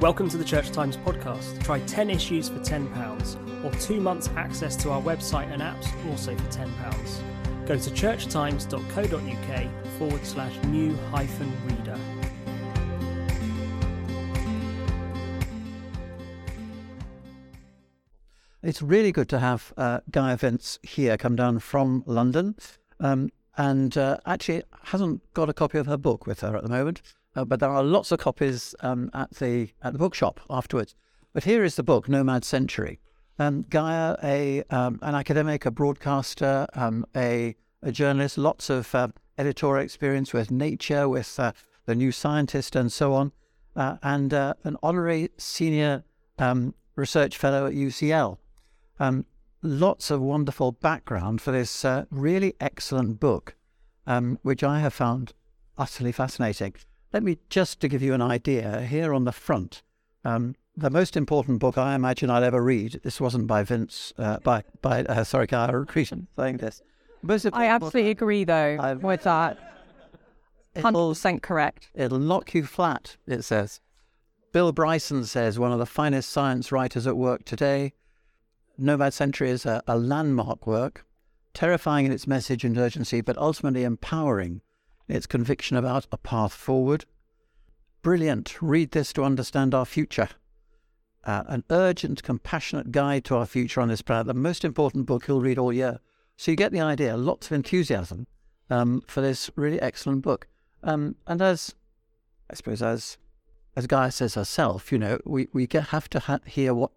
Welcome 0.00 0.28
to 0.28 0.36
the 0.36 0.44
Church 0.44 0.72
Times 0.72 0.98
podcast. 0.98 1.64
Try 1.64 1.80
10 1.80 2.10
issues 2.10 2.50
for 2.50 2.58
£10 2.58 3.64
or 3.64 3.70
two 3.80 3.98
months 3.98 4.28
access 4.36 4.76
to 4.76 4.90
our 4.90 5.00
website 5.00 5.50
and 5.50 5.62
apps 5.62 5.86
also 6.10 6.36
for 6.36 6.50
£10. 6.50 7.66
Go 7.66 7.78
to 7.78 7.90
churchtimes.co.uk 7.90 9.98
forward 9.98 10.26
slash 10.26 10.54
new 10.64 10.94
hyphen 11.10 11.50
reader. 11.64 11.98
It's 18.62 18.82
really 18.82 19.12
good 19.12 19.30
to 19.30 19.38
have 19.38 19.72
uh, 19.78 20.00
Gaia 20.10 20.36
Vince 20.36 20.78
here 20.82 21.16
come 21.16 21.36
down 21.36 21.58
from 21.60 22.02
London. 22.04 22.56
Um, 23.00 23.30
and 23.56 23.96
uh, 23.96 24.18
actually 24.26 24.62
hasn't 24.84 25.22
got 25.32 25.48
a 25.48 25.54
copy 25.54 25.78
of 25.78 25.86
her 25.86 25.96
book 25.96 26.26
with 26.26 26.40
her 26.40 26.54
at 26.54 26.62
the 26.62 26.68
moment, 26.68 27.00
uh, 27.36 27.44
but 27.44 27.60
there 27.60 27.70
are 27.70 27.84
lots 27.84 28.10
of 28.10 28.18
copies 28.18 28.74
um, 28.80 29.10
at 29.12 29.30
the 29.34 29.70
at 29.82 29.92
the 29.92 29.98
bookshop 29.98 30.40
afterwards. 30.50 30.94
But 31.32 31.44
here 31.44 31.62
is 31.64 31.76
the 31.76 31.82
book, 31.82 32.08
Nomad 32.08 32.44
Century. 32.44 32.98
Um, 33.38 33.66
Gaia, 33.68 34.16
a 34.22 34.64
um, 34.70 34.98
an 35.02 35.14
academic, 35.14 35.66
a 35.66 35.70
broadcaster, 35.70 36.66
um, 36.72 37.04
a, 37.14 37.54
a 37.82 37.92
journalist, 37.92 38.38
lots 38.38 38.70
of 38.70 38.94
uh, 38.94 39.08
editorial 39.36 39.84
experience 39.84 40.32
with 40.32 40.50
Nature, 40.50 41.08
with 41.08 41.38
uh, 41.38 41.52
the 41.84 41.94
New 41.94 42.10
Scientist, 42.10 42.74
and 42.74 42.90
so 42.90 43.12
on, 43.12 43.32
uh, 43.76 43.98
and 44.02 44.32
uh, 44.32 44.54
an 44.64 44.78
honorary 44.82 45.28
senior 45.36 46.04
um, 46.38 46.74
research 46.94 47.36
fellow 47.36 47.66
at 47.66 47.74
UCL. 47.74 48.38
Um, 48.98 49.26
lots 49.60 50.10
of 50.10 50.22
wonderful 50.22 50.72
background 50.72 51.42
for 51.42 51.50
this 51.50 51.84
uh, 51.84 52.06
really 52.10 52.54
excellent 52.58 53.20
book, 53.20 53.54
which 54.40 54.64
I 54.64 54.80
have 54.80 54.94
found 54.94 55.34
utterly 55.76 56.12
fascinating. 56.12 56.72
Let 57.12 57.22
me 57.22 57.38
just 57.48 57.80
to 57.80 57.88
give 57.88 58.02
you 58.02 58.14
an 58.14 58.22
idea 58.22 58.82
here 58.82 59.14
on 59.14 59.24
the 59.24 59.32
front. 59.32 59.82
Um, 60.24 60.54
the 60.76 60.90
most 60.90 61.16
important 61.16 61.60
book 61.60 61.78
I 61.78 61.94
imagine 61.94 62.30
I'll 62.30 62.44
ever 62.44 62.62
read. 62.62 63.00
This 63.02 63.20
wasn't 63.20 63.46
by 63.46 63.62
Vince, 63.62 64.12
uh, 64.18 64.38
by 64.40 64.64
by 64.82 65.04
uh, 65.04 65.24
sorry, 65.24 65.46
Kyle 65.46 65.84
Cretan 65.84 66.26
saying 66.36 66.58
this. 66.58 66.82
I 67.52 67.66
absolutely 67.66 68.10
agree, 68.10 68.44
though, 68.44 68.76
I've, 68.78 69.02
with 69.02 69.22
that. 69.22 69.58
Hundred 70.76 71.08
percent 71.08 71.42
correct. 71.42 71.88
It'll 71.94 72.18
knock 72.18 72.54
you 72.54 72.64
flat. 72.64 73.16
It 73.26 73.42
says. 73.42 73.80
Bill 74.52 74.72
Bryson 74.72 75.24
says 75.24 75.58
one 75.58 75.72
of 75.72 75.78
the 75.78 75.86
finest 75.86 76.30
science 76.30 76.70
writers 76.72 77.06
at 77.06 77.16
work 77.16 77.44
today. 77.44 77.92
Nomad 78.78 79.14
Century 79.14 79.50
is 79.50 79.64
a, 79.66 79.82
a 79.86 79.98
landmark 79.98 80.66
work, 80.66 81.06
terrifying 81.54 82.06
in 82.06 82.12
its 82.12 82.26
message 82.26 82.64
and 82.64 82.76
urgency, 82.76 83.20
but 83.20 83.38
ultimately 83.38 83.84
empowering 83.84 84.52
in 84.52 84.60
its 85.08 85.26
conviction 85.26 85.76
about 85.76 86.06
a 86.12 86.16
path 86.16 86.52
forward. 86.52 87.04
Brilliant. 88.02 88.60
Read 88.60 88.92
this 88.92 89.12
to 89.14 89.24
understand 89.24 89.74
our 89.74 89.84
future. 89.84 90.28
Uh, 91.24 91.42
an 91.48 91.64
urgent, 91.70 92.22
compassionate 92.22 92.92
guide 92.92 93.24
to 93.24 93.36
our 93.36 93.46
future 93.46 93.80
on 93.80 93.88
this 93.88 94.02
planet. 94.02 94.26
The 94.26 94.34
most 94.34 94.64
important 94.64 95.06
book 95.06 95.26
you'll 95.26 95.40
read 95.40 95.58
all 95.58 95.72
year. 95.72 95.98
So 96.36 96.50
you 96.50 96.56
get 96.56 96.72
the 96.72 96.80
idea. 96.80 97.16
Lots 97.16 97.46
of 97.46 97.52
enthusiasm 97.52 98.26
um, 98.70 99.02
for 99.06 99.20
this 99.20 99.50
really 99.56 99.80
excellent 99.80 100.22
book. 100.22 100.46
Um, 100.82 101.16
and 101.26 101.42
as 101.42 101.74
I 102.48 102.54
suppose, 102.54 102.82
as 102.82 103.18
as 103.74 103.86
Gaia 103.86 104.10
says 104.10 104.34
herself, 104.34 104.92
you 104.92 104.98
know, 104.98 105.18
we 105.24 105.48
we 105.52 105.68
have 105.72 106.08
to 106.10 106.20
ha- 106.20 106.38
hear 106.46 106.74
what 106.74 106.92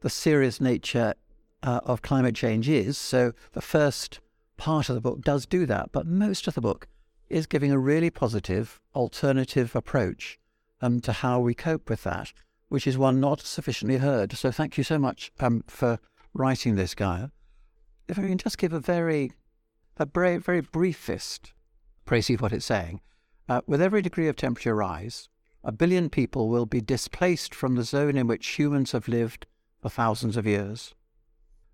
the 0.00 0.10
serious 0.10 0.60
nature 0.60 1.14
uh, 1.62 1.80
of 1.84 2.02
climate 2.02 2.34
change 2.34 2.68
is. 2.68 2.96
So 2.96 3.32
the 3.52 3.60
first 3.60 4.20
part 4.56 4.88
of 4.88 4.94
the 4.94 5.00
book 5.00 5.20
does 5.22 5.46
do 5.46 5.66
that, 5.66 5.92
but 5.92 6.06
most 6.06 6.46
of 6.48 6.54
the 6.54 6.60
book 6.60 6.88
is 7.28 7.46
giving 7.46 7.72
a 7.72 7.78
really 7.78 8.10
positive 8.10 8.80
alternative 8.94 9.74
approach 9.74 10.38
um, 10.80 11.00
to 11.00 11.12
how 11.12 11.40
we 11.40 11.54
cope 11.54 11.88
with 11.88 12.04
that, 12.04 12.32
which 12.68 12.86
is 12.86 12.98
one 12.98 13.20
not 13.20 13.40
sufficiently 13.40 13.98
heard. 13.98 14.32
So 14.32 14.50
thank 14.50 14.78
you 14.78 14.84
so 14.84 14.98
much 14.98 15.32
um, 15.40 15.64
for 15.66 15.98
writing 16.34 16.76
this, 16.76 16.94
Gaia. 16.94 17.28
If 18.08 18.18
I 18.18 18.22
can 18.22 18.38
just 18.38 18.58
give 18.58 18.72
a 18.72 18.80
very, 18.80 19.32
a 19.96 20.06
very, 20.06 20.60
briefest 20.60 21.52
précis 22.06 22.36
of 22.36 22.42
what 22.42 22.52
it's 22.52 22.66
saying. 22.66 23.00
Uh, 23.48 23.60
with 23.66 23.82
every 23.82 24.02
degree 24.02 24.28
of 24.28 24.36
temperature 24.36 24.74
rise, 24.74 25.28
a 25.64 25.72
billion 25.72 26.08
people 26.10 26.48
will 26.48 26.66
be 26.66 26.80
displaced 26.80 27.54
from 27.54 27.74
the 27.74 27.82
zone 27.82 28.16
in 28.16 28.26
which 28.26 28.58
humans 28.58 28.92
have 28.92 29.08
lived 29.08 29.46
for 29.80 29.88
thousands 29.88 30.36
of 30.36 30.46
years. 30.46 30.94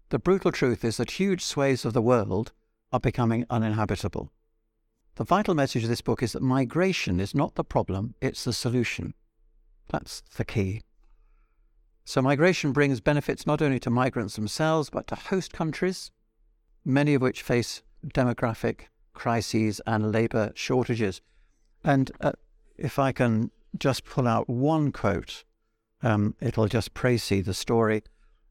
The 0.09 0.19
brutal 0.19 0.53
truth 0.53 0.85
is 0.85 0.97
that 0.99 1.13
huge 1.13 1.43
swathes 1.43 1.85
of 1.85 1.93
the 1.93 2.03
world 2.03 2.53
are 2.93 3.01
becoming 3.01 3.47
uninhabitable. 3.49 4.31
The 5.17 5.25
vital 5.25 5.55
message 5.55 5.83
of 5.83 5.89
this 5.89 6.01
book 6.01 6.23
is 6.23 6.33
that 6.33 6.43
migration 6.43 7.21
is 7.21 7.35
not 7.35 7.55
the 7.55 7.65
problem, 7.65 8.15
it's 8.21 8.45
the 8.45 8.53
solution. 8.53 9.15
That's 9.89 10.23
the 10.37 10.45
key. 10.45 10.83
So, 12.05 12.23
migration 12.23 12.73
brings 12.73 13.01
benefits 13.01 13.47
not 13.47 13.63
only 13.63 13.79
to 13.81 13.91
migrants 13.91 14.37
themselves, 14.37 14.91
but 14.91 15.07
to 15.09 15.15
host 15.15 15.53
countries, 15.53 16.11
many 16.85 17.15
of 17.15 17.23
which 17.23 17.43
face 17.43 17.83
demographic 18.07 18.87
crises 19.13 19.81
and 19.87 20.11
labour 20.11 20.53
shortages. 20.55 21.21
And 21.85 22.11
uh, 22.21 22.33
if 22.77 22.99
I 22.99 23.13
can 23.13 23.51
just 23.79 24.05
pull 24.05 24.27
out 24.27 24.49
one 24.49 24.93
quote 24.93 25.45
um, 26.03 26.35
it'll 26.41 26.69
just 26.69 26.95
précis 26.95 27.45
the 27.45 27.55
story. 27.55 28.03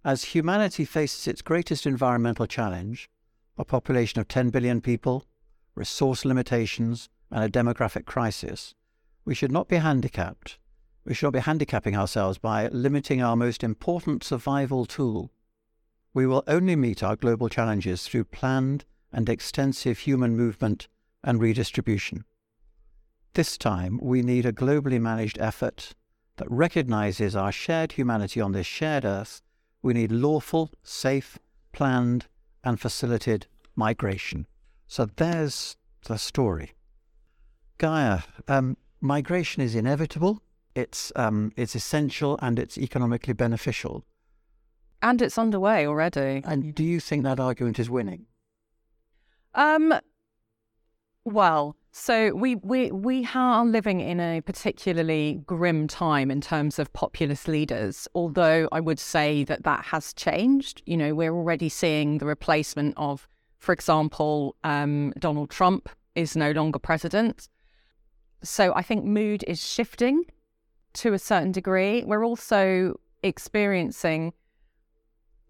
As 0.03 0.23
humanity 0.23 0.85
faces 0.85 1.27
its 1.27 1.41
greatest 1.41 1.85
environmental 1.85 2.47
challenge, 2.47 3.09
a 3.57 3.65
population 3.65 4.19
of 4.19 4.27
10 4.27 4.49
billion 4.49 4.81
people, 4.81 5.25
resource 5.81 6.25
limitations, 6.25 7.09
and 7.31 7.43
a 7.43 7.49
demographic 7.49 8.05
crisis, 8.05 8.75
we 9.25 9.33
should 9.33 9.51
not 9.51 9.67
be 9.67 9.77
handicapped. 9.77 10.59
We 11.05 11.15
should 11.15 11.25
not 11.25 11.33
be 11.33 11.39
handicapping 11.39 11.97
ourselves 11.97 12.37
by 12.37 12.67
limiting 12.67 13.19
our 13.19 13.35
most 13.35 13.63
important 13.63 14.23
survival 14.23 14.85
tool. 14.85 15.31
We 16.13 16.27
will 16.27 16.43
only 16.45 16.75
meet 16.75 17.01
our 17.01 17.15
global 17.15 17.49
challenges 17.49 18.03
through 18.03 18.25
planned 18.25 18.85
and 19.11 19.27
extensive 19.27 19.97
human 19.97 20.37
movement 20.37 20.87
and 21.23 21.41
redistribution. 21.41 22.25
This 23.33 23.57
time, 23.57 23.97
we 24.03 24.21
need 24.21 24.45
a 24.45 24.53
globally 24.53 25.01
managed 25.01 25.39
effort 25.39 25.95
that 26.37 26.51
recognizes 26.51 27.35
our 27.35 27.51
shared 27.51 27.93
humanity 27.93 28.39
on 28.39 28.51
this 28.51 28.67
shared 28.67 29.03
earth, 29.03 29.41
we 29.81 29.95
need 29.95 30.11
lawful, 30.11 30.69
safe, 30.83 31.39
planned, 31.71 32.27
and 32.63 32.79
facilitated 32.79 33.47
migration. 33.75 34.45
So 34.91 35.05
there's 35.05 35.77
the 36.05 36.17
story. 36.17 36.73
Gaia, 37.77 38.23
um, 38.49 38.75
migration 38.99 39.63
is 39.63 39.73
inevitable, 39.73 40.43
it's, 40.75 41.13
um, 41.15 41.53
it's 41.55 41.75
essential, 41.75 42.37
and 42.41 42.59
it's 42.59 42.77
economically 42.77 43.31
beneficial. 43.31 44.03
And 45.01 45.21
it's 45.21 45.37
underway 45.37 45.87
already. 45.87 46.41
And 46.43 46.75
do 46.75 46.83
you 46.83 46.99
think 46.99 47.23
that 47.23 47.39
argument 47.39 47.79
is 47.79 47.89
winning? 47.89 48.25
Um, 49.55 49.93
well, 51.23 51.77
so 51.93 52.33
we 52.33 52.55
we 52.55 52.91
we 52.91 53.25
are 53.33 53.65
living 53.65 54.01
in 54.01 54.19
a 54.19 54.41
particularly 54.41 55.41
grim 55.45 55.87
time 55.87 56.29
in 56.29 56.41
terms 56.41 56.79
of 56.79 56.91
populist 56.91 57.47
leaders. 57.47 58.09
Although 58.13 58.67
I 58.73 58.81
would 58.81 58.99
say 58.99 59.45
that 59.45 59.63
that 59.63 59.85
has 59.85 60.13
changed. 60.13 60.81
You 60.85 60.97
know, 60.97 61.15
we're 61.15 61.33
already 61.33 61.69
seeing 61.69 62.17
the 62.17 62.25
replacement 62.25 62.93
of, 62.97 63.27
for 63.61 63.73
example, 63.73 64.55
um, 64.63 65.13
Donald 65.19 65.51
Trump 65.51 65.87
is 66.15 66.35
no 66.35 66.51
longer 66.51 66.79
president. 66.79 67.47
So 68.43 68.73
I 68.75 68.81
think 68.81 69.05
mood 69.05 69.45
is 69.47 69.65
shifting 69.65 70.25
to 70.93 71.13
a 71.13 71.19
certain 71.19 71.51
degree. 71.51 72.03
We're 72.03 72.25
also 72.25 72.99
experiencing 73.21 74.33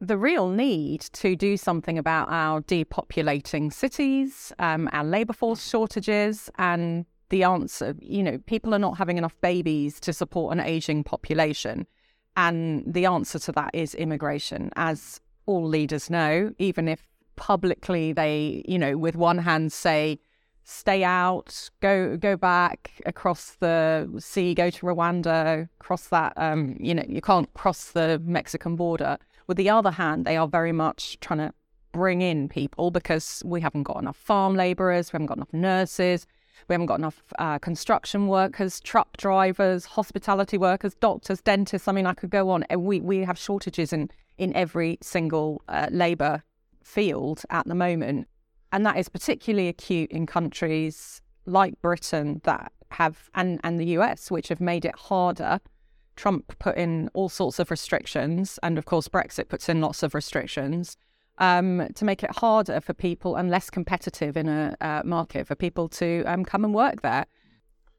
the 0.02 0.18
real 0.18 0.50
need 0.50 1.02
to 1.14 1.38
do 1.38 1.56
something 1.56 1.98
about 1.98 2.28
our 2.30 2.62
depopulating 2.62 3.72
cities, 3.72 4.52
um, 4.60 4.90
our 4.92 5.06
labour 5.06 5.34
force 5.34 5.66
shortages, 5.66 6.50
and 6.58 7.06
the 7.30 7.44
answer, 7.44 7.96
you 8.02 8.24
know, 8.24 8.40
people 8.40 8.76
are 8.76 8.80
not 8.80 8.98
having 8.98 9.18
enough 9.18 9.40
babies 9.40 10.02
to 10.02 10.12
support 10.12 10.52
an 10.52 10.60
ageing 10.60 11.02
population. 11.02 11.88
And 12.36 12.84
the 12.86 13.06
answer 13.06 13.40
to 13.40 13.54
that 13.54 13.72
is 13.74 13.96
immigration, 13.96 14.70
as 14.76 15.22
all 15.46 15.66
leaders 15.66 16.10
know, 16.10 16.54
even 16.58 16.90
if 16.90 17.08
publicly 17.42 18.14
they, 18.14 18.64
you 18.68 18.80
know, 18.80 18.96
with 18.98 19.16
one 19.16 19.40
hand 19.40 19.74
say, 19.74 20.20
stay 20.64 21.04
out, 21.04 21.70
go 21.82 22.16
go 22.16 22.38
back 22.38 22.92
across 23.06 23.58
the 23.60 24.10
sea, 24.20 24.54
go 24.54 24.70
to 24.70 24.86
Rwanda, 24.86 25.68
cross 25.80 26.08
that, 26.08 26.32
um, 26.38 26.78
you 26.80 26.94
know, 26.94 27.04
you 27.10 27.20
can't 27.20 27.52
cross 27.54 27.92
the 27.92 28.22
Mexican 28.24 28.76
border 28.76 29.18
with 29.52 29.58
the 29.58 29.70
other 29.70 29.92
hand, 29.92 30.24
they 30.24 30.38
are 30.38 30.48
very 30.48 30.72
much 30.72 31.20
trying 31.20 31.40
to 31.40 31.54
bring 31.92 32.22
in 32.22 32.48
people 32.48 32.90
because 32.90 33.44
we 33.46 33.60
haven't 33.60 33.84
got 33.84 33.98
enough 33.98 34.16
farm 34.16 34.56
labourers, 34.56 35.12
we 35.12 35.18
haven't 35.18 35.28
got 35.28 35.36
enough 35.38 35.54
nurses, 35.54 36.26
we 36.70 36.74
haven't 36.74 36.86
got 36.86 37.00
enough 37.00 37.22
uh, 37.38 37.60
construction 37.60 38.28
workers, 38.28 38.80
truck 38.80 39.18
drivers, 39.18 39.84
hospitality 39.84 40.58
workers, 40.58 40.96
doctors, 40.96 41.42
dentists. 41.42 41.90
I 41.90 41.92
mean, 41.92 42.06
I 42.06 42.14
could 42.14 42.30
go 42.30 42.50
on. 42.50 42.64
We 42.78 43.02
we 43.02 43.26
have 43.26 43.38
shortages 43.38 43.92
in 43.92 44.10
in 44.38 44.56
every 44.56 44.98
single 45.02 45.62
uh, 45.68 45.88
labour 45.92 46.44
field 46.84 47.44
at 47.50 47.68
the 47.68 47.76
moment, 47.76 48.28
and 48.72 48.86
that 48.86 48.98
is 48.98 49.10
particularly 49.10 49.68
acute 49.68 50.12
in 50.12 50.26
countries 50.26 51.22
like 51.46 51.82
Britain 51.82 52.42
that 52.44 52.72
have 52.90 53.30
and 53.34 53.60
and 53.64 53.80
the 53.80 53.88
US, 53.98 54.30
which 54.30 54.50
have 54.50 54.62
made 54.62 54.86
it 54.86 54.96
harder 54.96 55.60
Trump 56.16 56.58
put 56.60 56.78
in 56.78 57.10
all 57.14 57.30
sorts 57.30 57.60
of 57.60 57.72
restrictions, 57.72 58.60
and 58.64 58.78
of 58.78 58.86
course, 58.86 59.08
Brexit 59.08 59.50
puts 59.50 59.70
in 59.70 59.82
lots 59.82 60.04
of 60.04 60.14
restrictions 60.14 60.98
um, 61.38 61.88
to 61.96 62.06
make 62.06 62.24
it 62.24 62.30
harder 62.38 62.80
for 62.80 62.94
people 62.94 63.36
and 63.36 63.50
less 63.50 63.70
competitive 63.70 64.38
in 64.38 64.48
a 64.48 64.76
uh, 64.82 65.02
market 65.04 65.48
for 65.48 65.56
people 65.56 65.88
to 65.90 66.24
um, 66.26 66.46
come 66.46 66.64
and 66.64 66.74
work 66.74 67.02
there. 67.02 67.26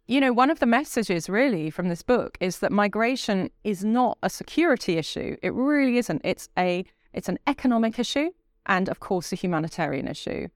You 0.06 0.20
know, 0.20 0.32
one 0.32 0.50
of 0.50 0.60
the 0.60 0.66
messages 0.66 1.28
really 1.28 1.70
from 1.70 1.88
this 1.88 2.02
book 2.02 2.36
is 2.40 2.58
that 2.58 2.70
migration 2.70 3.50
is 3.64 3.84
not 3.84 4.18
a 4.22 4.30
security 4.30 4.98
issue. 4.98 5.36
It 5.42 5.52
really 5.52 5.98
isn't. 5.98 6.20
It's 6.24 6.48
a 6.58 6.84
it's 7.12 7.28
an 7.28 7.38
economic 7.46 7.98
issue 7.98 8.30
and, 8.66 8.88
of 8.88 9.00
course, 9.00 9.32
a 9.32 9.36
humanitarian 9.36 10.08
issue. 10.08 10.48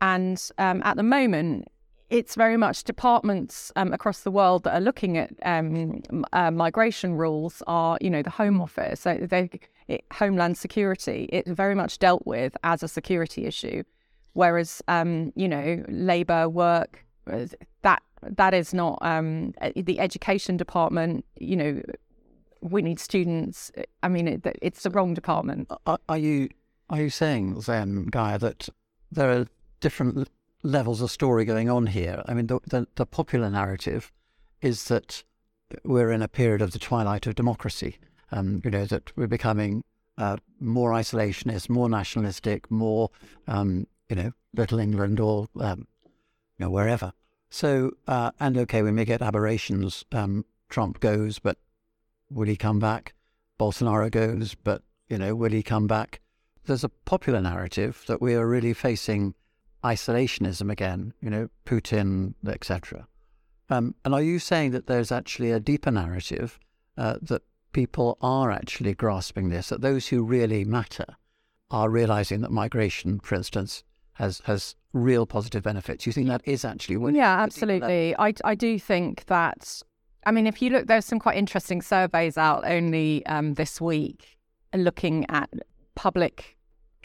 And 0.00 0.42
um, 0.58 0.82
at 0.84 0.96
the 0.96 1.02
moment, 1.02 1.68
it's 2.10 2.34
very 2.36 2.56
much 2.56 2.84
departments 2.84 3.72
um, 3.74 3.92
across 3.92 4.20
the 4.20 4.30
world 4.30 4.62
that 4.64 4.74
are 4.74 4.80
looking 4.80 5.18
at 5.18 5.32
um, 5.42 6.02
uh, 6.32 6.50
migration 6.50 7.14
rules 7.14 7.62
are, 7.66 7.98
you 8.00 8.10
know, 8.10 8.22
the 8.22 8.30
Home 8.30 8.60
Office, 8.60 9.00
so 9.00 9.14
they, 9.14 9.50
it, 9.88 10.04
Homeland 10.12 10.56
Security. 10.56 11.28
It's 11.32 11.50
very 11.50 11.74
much 11.74 11.98
dealt 11.98 12.24
with 12.26 12.56
as 12.62 12.82
a 12.82 12.88
security 12.88 13.46
issue, 13.46 13.82
whereas, 14.34 14.82
um, 14.86 15.32
you 15.34 15.48
know, 15.48 15.82
labour, 15.88 16.48
work, 16.48 17.04
that 17.82 18.02
that 18.22 18.54
is 18.54 18.72
not 18.72 18.98
um, 19.02 19.52
the 19.74 19.98
education 19.98 20.56
department. 20.56 21.24
You 21.38 21.56
know, 21.56 21.82
we 22.60 22.82
need 22.82 23.00
students. 23.00 23.72
I 24.02 24.08
mean, 24.08 24.28
it, 24.28 24.46
it's 24.62 24.84
the 24.84 24.90
wrong 24.90 25.14
department. 25.14 25.70
Are, 25.86 25.98
are 26.08 26.18
you 26.18 26.48
are 26.88 27.00
you 27.02 27.10
saying 27.10 27.60
then, 27.66 28.06
Gaia, 28.06 28.38
that 28.38 28.68
there 29.10 29.30
are 29.30 29.46
different 29.80 30.28
levels 30.62 31.00
of 31.00 31.10
story 31.10 31.44
going 31.44 31.70
on 31.70 31.86
here. 31.86 32.22
I 32.26 32.34
mean, 32.34 32.46
the, 32.46 32.60
the, 32.66 32.86
the, 32.96 33.06
popular 33.06 33.50
narrative 33.50 34.12
is 34.60 34.84
that 34.84 35.22
we're 35.84 36.10
in 36.10 36.22
a 36.22 36.28
period 36.28 36.62
of 36.62 36.72
the 36.72 36.78
twilight 36.78 37.26
of 37.26 37.34
democracy. 37.34 37.98
Um, 38.32 38.60
you 38.64 38.70
know, 38.70 38.84
that 38.86 39.16
we're 39.16 39.28
becoming 39.28 39.84
uh, 40.18 40.38
more 40.58 40.90
isolationist, 40.90 41.68
more 41.68 41.88
nationalistic, 41.88 42.70
more, 42.70 43.10
um, 43.46 43.86
you 44.08 44.16
know, 44.16 44.32
little 44.54 44.80
England 44.80 45.20
or, 45.20 45.46
um, 45.60 45.86
you 46.58 46.64
know, 46.64 46.70
wherever. 46.70 47.12
So, 47.50 47.92
uh, 48.08 48.32
and 48.40 48.58
okay, 48.58 48.82
we 48.82 48.90
may 48.90 49.04
get 49.04 49.22
aberrations. 49.22 50.04
Um, 50.10 50.44
Trump 50.68 50.98
goes, 50.98 51.38
but 51.38 51.58
will 52.28 52.48
he 52.48 52.56
come 52.56 52.80
back? 52.80 53.14
Bolsonaro 53.60 54.10
goes, 54.10 54.54
but, 54.54 54.82
you 55.08 55.18
know, 55.18 55.34
will 55.36 55.52
he 55.52 55.62
come 55.62 55.86
back? 55.86 56.20
There's 56.66 56.84
a 56.84 56.88
popular 56.88 57.40
narrative 57.40 58.04
that 58.06 58.20
we 58.20 58.34
are 58.34 58.46
really 58.46 58.74
facing 58.74 59.34
isolationism 59.84 60.70
again, 60.70 61.14
you 61.20 61.30
know, 61.30 61.48
Putin, 61.64 62.34
etc. 62.46 63.06
Um, 63.70 63.94
and 64.04 64.14
are 64.14 64.22
you 64.22 64.38
saying 64.38 64.72
that 64.72 64.86
there's 64.86 65.12
actually 65.12 65.50
a 65.52 65.60
deeper 65.60 65.90
narrative 65.90 66.58
uh, 66.96 67.16
that 67.22 67.42
people 67.72 68.16
are 68.20 68.50
actually 68.50 68.94
grasping 68.94 69.48
this, 69.48 69.68
that 69.68 69.80
those 69.80 70.08
who 70.08 70.22
really 70.22 70.64
matter 70.64 71.06
are 71.70 71.90
realizing 71.90 72.40
that 72.40 72.50
migration, 72.50 73.20
for 73.20 73.34
instance, 73.34 73.82
has 74.14 74.40
has 74.44 74.76
real 74.92 75.26
positive 75.26 75.62
benefits? 75.62 76.06
You 76.06 76.12
think 76.12 76.28
that 76.28 76.42
is 76.44 76.64
actually 76.64 76.96
what? 76.96 77.14
Yeah, 77.14 77.40
absolutely. 77.40 78.14
I 78.18 78.32
I 78.44 78.54
do 78.54 78.78
think 78.78 79.26
that. 79.26 79.82
I 80.24 80.32
mean, 80.32 80.48
if 80.48 80.60
you 80.60 80.70
look, 80.70 80.86
there's 80.88 81.04
some 81.04 81.20
quite 81.20 81.36
interesting 81.36 81.80
surveys 81.80 82.36
out 82.36 82.64
only 82.66 83.24
um, 83.26 83.54
this 83.54 83.80
week 83.80 84.38
looking 84.74 85.24
at 85.28 85.48
public 85.94 86.55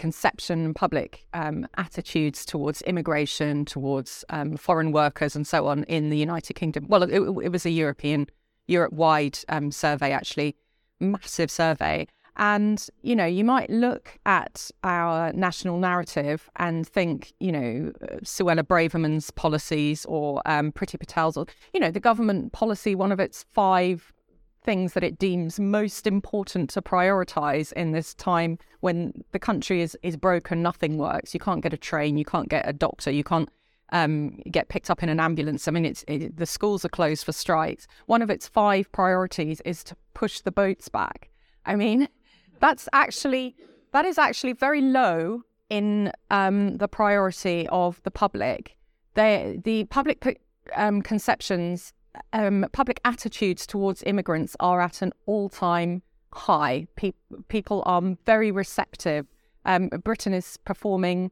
conception 0.01 0.73
public 0.73 1.27
um, 1.33 1.67
attitudes 1.77 2.43
towards 2.43 2.81
immigration, 2.81 3.65
towards 3.65 4.25
um, 4.29 4.57
foreign 4.57 4.91
workers, 4.91 5.35
and 5.35 5.45
so 5.45 5.67
on 5.67 5.83
in 5.83 6.09
the 6.09 6.17
United 6.17 6.55
Kingdom. 6.55 6.87
Well, 6.89 7.03
it, 7.03 7.11
it 7.45 7.51
was 7.51 7.65
a 7.67 7.69
European, 7.69 8.25
Europe-wide 8.67 9.37
um, 9.47 9.71
survey, 9.71 10.11
actually, 10.11 10.55
massive 10.99 11.51
survey. 11.51 12.07
And 12.37 12.79
you 13.03 13.15
know, 13.15 13.25
you 13.25 13.43
might 13.43 13.69
look 13.69 14.17
at 14.25 14.71
our 14.83 15.31
national 15.33 15.77
narrative 15.77 16.49
and 16.55 16.87
think, 16.87 17.33
you 17.39 17.51
know, 17.51 17.91
Suella 18.23 18.63
Braverman's 18.63 19.29
policies 19.29 20.05
or 20.05 20.41
um, 20.47 20.71
Priti 20.71 20.97
Patel's, 20.97 21.37
or 21.37 21.45
you 21.73 21.79
know, 21.79 21.91
the 21.91 21.99
government 21.99 22.53
policy. 22.53 22.95
One 22.95 23.11
of 23.11 23.19
its 23.19 23.45
five 23.53 24.11
things 24.63 24.93
that 24.93 25.03
it 25.03 25.17
deems 25.17 25.59
most 25.59 26.05
important 26.05 26.69
to 26.71 26.81
prioritize 26.81 27.73
in 27.73 27.91
this 27.91 28.13
time 28.13 28.57
when 28.81 29.23
the 29.31 29.39
country 29.39 29.81
is 29.81 29.97
is 30.03 30.17
broken, 30.17 30.61
nothing 30.61 30.97
works. 30.97 31.33
You 31.33 31.39
can't 31.39 31.61
get 31.61 31.73
a 31.73 31.77
train, 31.77 32.17
you 32.17 32.25
can't 32.25 32.49
get 32.49 32.67
a 32.67 32.73
doctor, 32.73 33.11
you 33.11 33.23
can't 33.23 33.49
um, 33.91 34.37
get 34.49 34.69
picked 34.69 34.89
up 34.89 35.03
in 35.03 35.09
an 35.09 35.19
ambulance. 35.19 35.67
I 35.67 35.71
mean, 35.71 35.85
it's 35.85 36.03
it, 36.07 36.37
the 36.37 36.45
schools 36.45 36.85
are 36.85 36.89
closed 36.89 37.25
for 37.25 37.31
strikes. 37.31 37.87
One 38.05 38.21
of 38.21 38.29
its 38.29 38.47
five 38.47 38.91
priorities 38.91 39.61
is 39.61 39.83
to 39.85 39.95
push 40.13 40.41
the 40.41 40.51
boats 40.51 40.89
back. 40.89 41.29
I 41.65 41.75
mean, 41.75 42.07
that's 42.59 42.87
actually 42.93 43.55
that 43.91 44.05
is 44.05 44.17
actually 44.17 44.53
very 44.53 44.81
low 44.81 45.43
in 45.69 46.11
um, 46.29 46.77
the 46.77 46.87
priority 46.87 47.67
of 47.69 48.01
the 48.03 48.11
public. 48.11 48.77
They, 49.13 49.59
the 49.63 49.85
public 49.85 50.41
um, 50.75 51.01
conceptions 51.01 51.93
um, 52.33 52.65
public 52.71 52.99
attitudes 53.05 53.65
towards 53.65 54.03
immigrants 54.03 54.55
are 54.59 54.81
at 54.81 55.01
an 55.01 55.13
all 55.25 55.49
time 55.49 56.01
high. 56.33 56.87
Pe- 56.95 57.13
people 57.47 57.83
are 57.85 58.01
very 58.25 58.51
receptive. 58.51 59.27
Um, 59.65 59.89
Britain 60.03 60.33
is 60.33 60.57
performing 60.65 61.31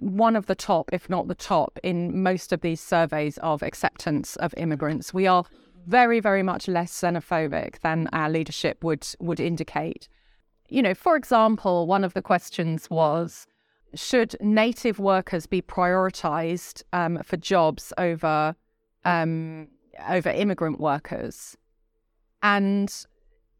one 0.00 0.36
of 0.36 0.46
the 0.46 0.54
top, 0.54 0.90
if 0.92 1.08
not 1.08 1.28
the 1.28 1.34
top, 1.34 1.78
in 1.82 2.22
most 2.22 2.52
of 2.52 2.60
these 2.60 2.80
surveys 2.80 3.38
of 3.38 3.62
acceptance 3.62 4.36
of 4.36 4.54
immigrants. 4.56 5.14
We 5.14 5.26
are 5.26 5.44
very, 5.86 6.20
very 6.20 6.42
much 6.42 6.68
less 6.68 6.92
xenophobic 6.92 7.80
than 7.80 8.08
our 8.12 8.28
leadership 8.28 8.84
would 8.84 9.06
would 9.20 9.40
indicate. 9.40 10.08
You 10.68 10.82
know, 10.82 10.94
for 10.94 11.16
example, 11.16 11.86
one 11.86 12.04
of 12.04 12.12
the 12.12 12.20
questions 12.20 12.90
was 12.90 13.46
should 13.94 14.36
native 14.40 14.98
workers 14.98 15.46
be 15.46 15.62
prioritized 15.62 16.82
um, 16.92 17.18
for 17.24 17.38
jobs 17.38 17.92
over 17.96 18.54
um, 19.06 19.68
over 20.08 20.30
immigrant 20.30 20.80
workers. 20.80 21.56
And 22.42 22.92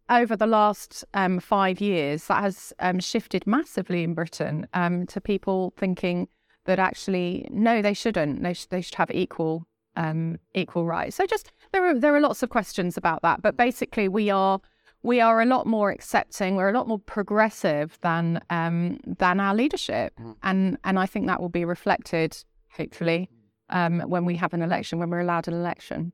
over 0.09 0.37
the 0.37 0.47
last 0.47 1.05
um, 1.15 1.41
five 1.41 1.81
years, 1.81 2.27
that 2.27 2.43
has 2.43 2.73
um, 2.79 3.01
shifted 3.01 3.47
massively 3.47 4.03
in 4.03 4.15
Britain 4.15 4.67
um, 4.75 5.07
to 5.07 5.21
people 5.21 5.73
thinking 5.77 6.29
that 6.65 6.79
actually, 6.79 7.47
no, 7.51 7.83
they 7.83 7.95
shouldn't. 7.95 8.43
They, 8.43 8.55
sh- 8.55 8.67
they 8.67 8.81
should 8.81 8.95
have 8.97 9.11
equal 9.11 9.67
um, 9.97 10.39
equal 10.55 10.87
rights. 10.87 11.17
So 11.17 11.27
just 11.27 11.51
there 11.73 11.85
are 11.85 11.99
there 11.99 12.15
are 12.15 12.21
lots 12.21 12.43
of 12.43 12.51
questions 12.51 12.97
about 12.97 13.23
that, 13.23 13.43
but 13.43 13.57
basically 13.57 14.09
we 14.09 14.31
are 14.31 14.61
we 15.03 15.21
are 15.21 15.41
a 15.41 15.45
lot 15.45 15.67
more 15.67 15.91
accepting. 15.91 16.57
We're 16.57 16.71
a 16.71 16.73
lot 16.73 16.89
more 16.89 17.01
progressive 17.01 17.99
than 18.01 18.41
um, 18.49 19.01
than 19.05 19.41
our 19.41 19.55
leadership, 19.55 20.15
mm. 20.21 20.37
and 20.43 20.79
and 20.85 20.99
I 20.99 21.07
think 21.07 21.27
that 21.27 21.41
will 21.41 21.49
be 21.49 21.65
reflected 21.65 22.37
hopefully 22.71 23.29
um, 23.71 24.01
when 24.01 24.25
we 24.25 24.37
have 24.37 24.55
an 24.55 24.63
election, 24.63 24.99
when 24.99 25.11
we're 25.11 25.21
allowed 25.21 25.49
an 25.49 25.55
election. 25.55 26.13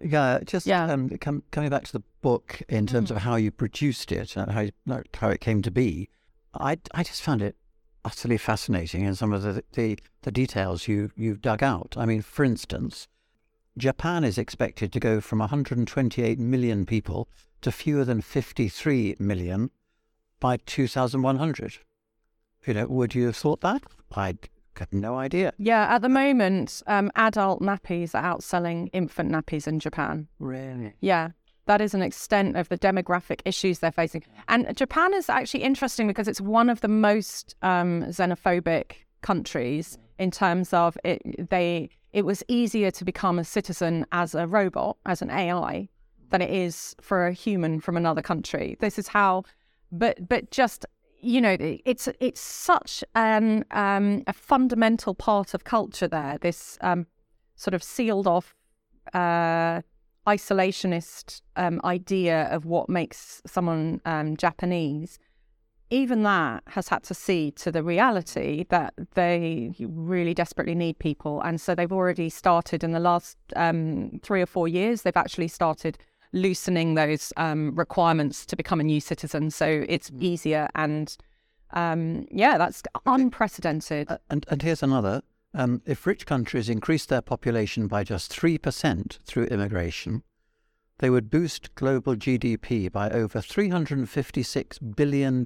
Yeah, 0.00 0.38
just 0.44 0.66
yeah. 0.66 0.84
Um, 0.84 1.10
com- 1.18 1.42
coming 1.50 1.70
back 1.70 1.84
to 1.84 1.92
the 1.92 2.02
book 2.22 2.62
in 2.68 2.86
terms 2.86 3.10
mm. 3.10 3.16
of 3.16 3.22
how 3.22 3.36
you 3.36 3.50
produced 3.50 4.12
it 4.12 4.36
and 4.36 4.50
how 4.50 4.60
you, 4.60 4.72
how 5.14 5.28
it 5.28 5.40
came 5.40 5.62
to 5.62 5.70
be, 5.70 6.08
I, 6.54 6.78
I 6.94 7.02
just 7.02 7.22
found 7.22 7.42
it 7.42 7.56
utterly 8.04 8.38
fascinating 8.38 9.04
in 9.04 9.14
some 9.14 9.32
of 9.32 9.42
the, 9.42 9.62
the, 9.72 9.98
the 10.22 10.32
details 10.32 10.88
you 10.88 11.10
you've 11.16 11.42
dug 11.42 11.62
out. 11.62 11.94
I 11.98 12.06
mean, 12.06 12.22
for 12.22 12.44
instance, 12.44 13.08
Japan 13.76 14.24
is 14.24 14.38
expected 14.38 14.92
to 14.92 15.00
go 15.00 15.20
from 15.20 15.38
128 15.40 16.38
million 16.38 16.86
people 16.86 17.28
to 17.62 17.70
fewer 17.70 18.04
than 18.04 18.20
53 18.20 19.16
million 19.18 19.70
by 20.38 20.56
2100. 20.66 21.78
You 22.66 22.74
know, 22.74 22.86
would 22.86 23.14
you 23.14 23.26
have 23.26 23.36
thought 23.36 23.60
that? 23.60 23.82
I'd 24.12 24.48
had 24.80 24.92
no 24.92 25.16
idea. 25.16 25.52
Yeah, 25.58 25.94
at 25.94 26.02
the 26.02 26.08
moment, 26.08 26.82
um, 26.86 27.12
adult 27.14 27.60
nappies 27.60 28.14
are 28.14 28.36
outselling 28.36 28.88
infant 28.92 29.30
nappies 29.30 29.68
in 29.68 29.78
Japan. 29.78 30.26
Really? 30.38 30.94
Yeah. 31.00 31.30
That 31.66 31.80
is 31.80 31.94
an 31.94 32.02
extent 32.02 32.56
of 32.56 32.68
the 32.68 32.78
demographic 32.78 33.42
issues 33.44 33.78
they're 33.78 33.92
facing. 33.92 34.24
And 34.48 34.76
Japan 34.76 35.14
is 35.14 35.28
actually 35.28 35.62
interesting 35.62 36.08
because 36.08 36.26
it's 36.26 36.40
one 36.40 36.68
of 36.68 36.80
the 36.80 36.88
most 36.88 37.54
um, 37.62 38.04
xenophobic 38.06 38.92
countries 39.20 39.98
in 40.18 40.30
terms 40.30 40.72
of 40.72 40.98
it, 41.04 41.48
they 41.50 41.90
it 42.12 42.24
was 42.24 42.42
easier 42.48 42.90
to 42.90 43.04
become 43.04 43.38
a 43.38 43.44
citizen 43.44 44.04
as 44.10 44.34
a 44.34 44.46
robot, 44.46 44.96
as 45.06 45.22
an 45.22 45.30
AI, 45.30 45.88
than 46.30 46.42
it 46.42 46.50
is 46.50 46.96
for 47.00 47.26
a 47.26 47.32
human 47.32 47.80
from 47.80 47.96
another 47.96 48.22
country. 48.22 48.76
This 48.80 48.98
is 48.98 49.08
how, 49.08 49.44
but 49.92 50.28
but 50.28 50.50
just 50.50 50.84
you 51.22 51.40
know, 51.40 51.56
it's 51.60 52.08
it's 52.20 52.40
such 52.40 53.04
an 53.14 53.64
um, 53.70 54.22
a 54.26 54.32
fundamental 54.32 55.14
part 55.14 55.54
of 55.54 55.64
culture 55.64 56.08
there. 56.08 56.38
This 56.40 56.78
um, 56.80 57.06
sort 57.56 57.74
of 57.74 57.82
sealed 57.82 58.26
off 58.26 58.54
uh, 59.12 59.82
isolationist 60.26 61.42
um, 61.56 61.80
idea 61.84 62.44
of 62.50 62.64
what 62.64 62.88
makes 62.88 63.42
someone 63.46 64.00
um, 64.04 64.36
Japanese. 64.36 65.18
Even 65.92 66.22
that 66.22 66.62
has 66.68 66.88
had 66.88 67.02
to 67.02 67.14
see 67.14 67.50
to 67.50 67.72
the 67.72 67.82
reality 67.82 68.64
that 68.68 68.94
they 69.14 69.74
really 69.80 70.34
desperately 70.34 70.74
need 70.74 70.98
people, 71.00 71.40
and 71.42 71.60
so 71.60 71.74
they've 71.74 71.92
already 71.92 72.30
started 72.30 72.84
in 72.84 72.92
the 72.92 73.00
last 73.00 73.36
um, 73.56 74.20
three 74.22 74.40
or 74.40 74.46
four 74.46 74.68
years. 74.68 75.02
They've 75.02 75.16
actually 75.16 75.48
started 75.48 75.98
loosening 76.32 76.94
those 76.94 77.32
um, 77.36 77.74
requirements 77.74 78.46
to 78.46 78.56
become 78.56 78.80
a 78.80 78.84
new 78.84 79.00
citizen. 79.00 79.50
So 79.50 79.84
it's 79.88 80.10
Mm. 80.10 80.22
easier 80.22 80.68
and 80.74 81.16
um, 81.72 82.26
yeah, 82.30 82.58
that's 82.58 82.82
unprecedented. 83.06 84.10
Uh, 84.10 84.18
And, 84.28 84.44
and 84.48 84.62
here's 84.62 84.82
another. 84.82 85.22
Um, 85.54 85.82
if 85.86 86.06
rich 86.06 86.26
countries 86.26 86.68
increased 86.68 87.08
their 87.08 87.22
population 87.22 87.86
by 87.88 88.04
just 88.04 88.32
3% 88.32 89.18
through 89.24 89.44
immigration, 89.44 90.22
they 90.98 91.10
would 91.10 91.30
boost 91.30 91.74
global 91.74 92.14
GDP 92.14 92.90
by 92.90 93.08
over 93.10 93.40
$356 93.40 94.96
billion 94.96 95.44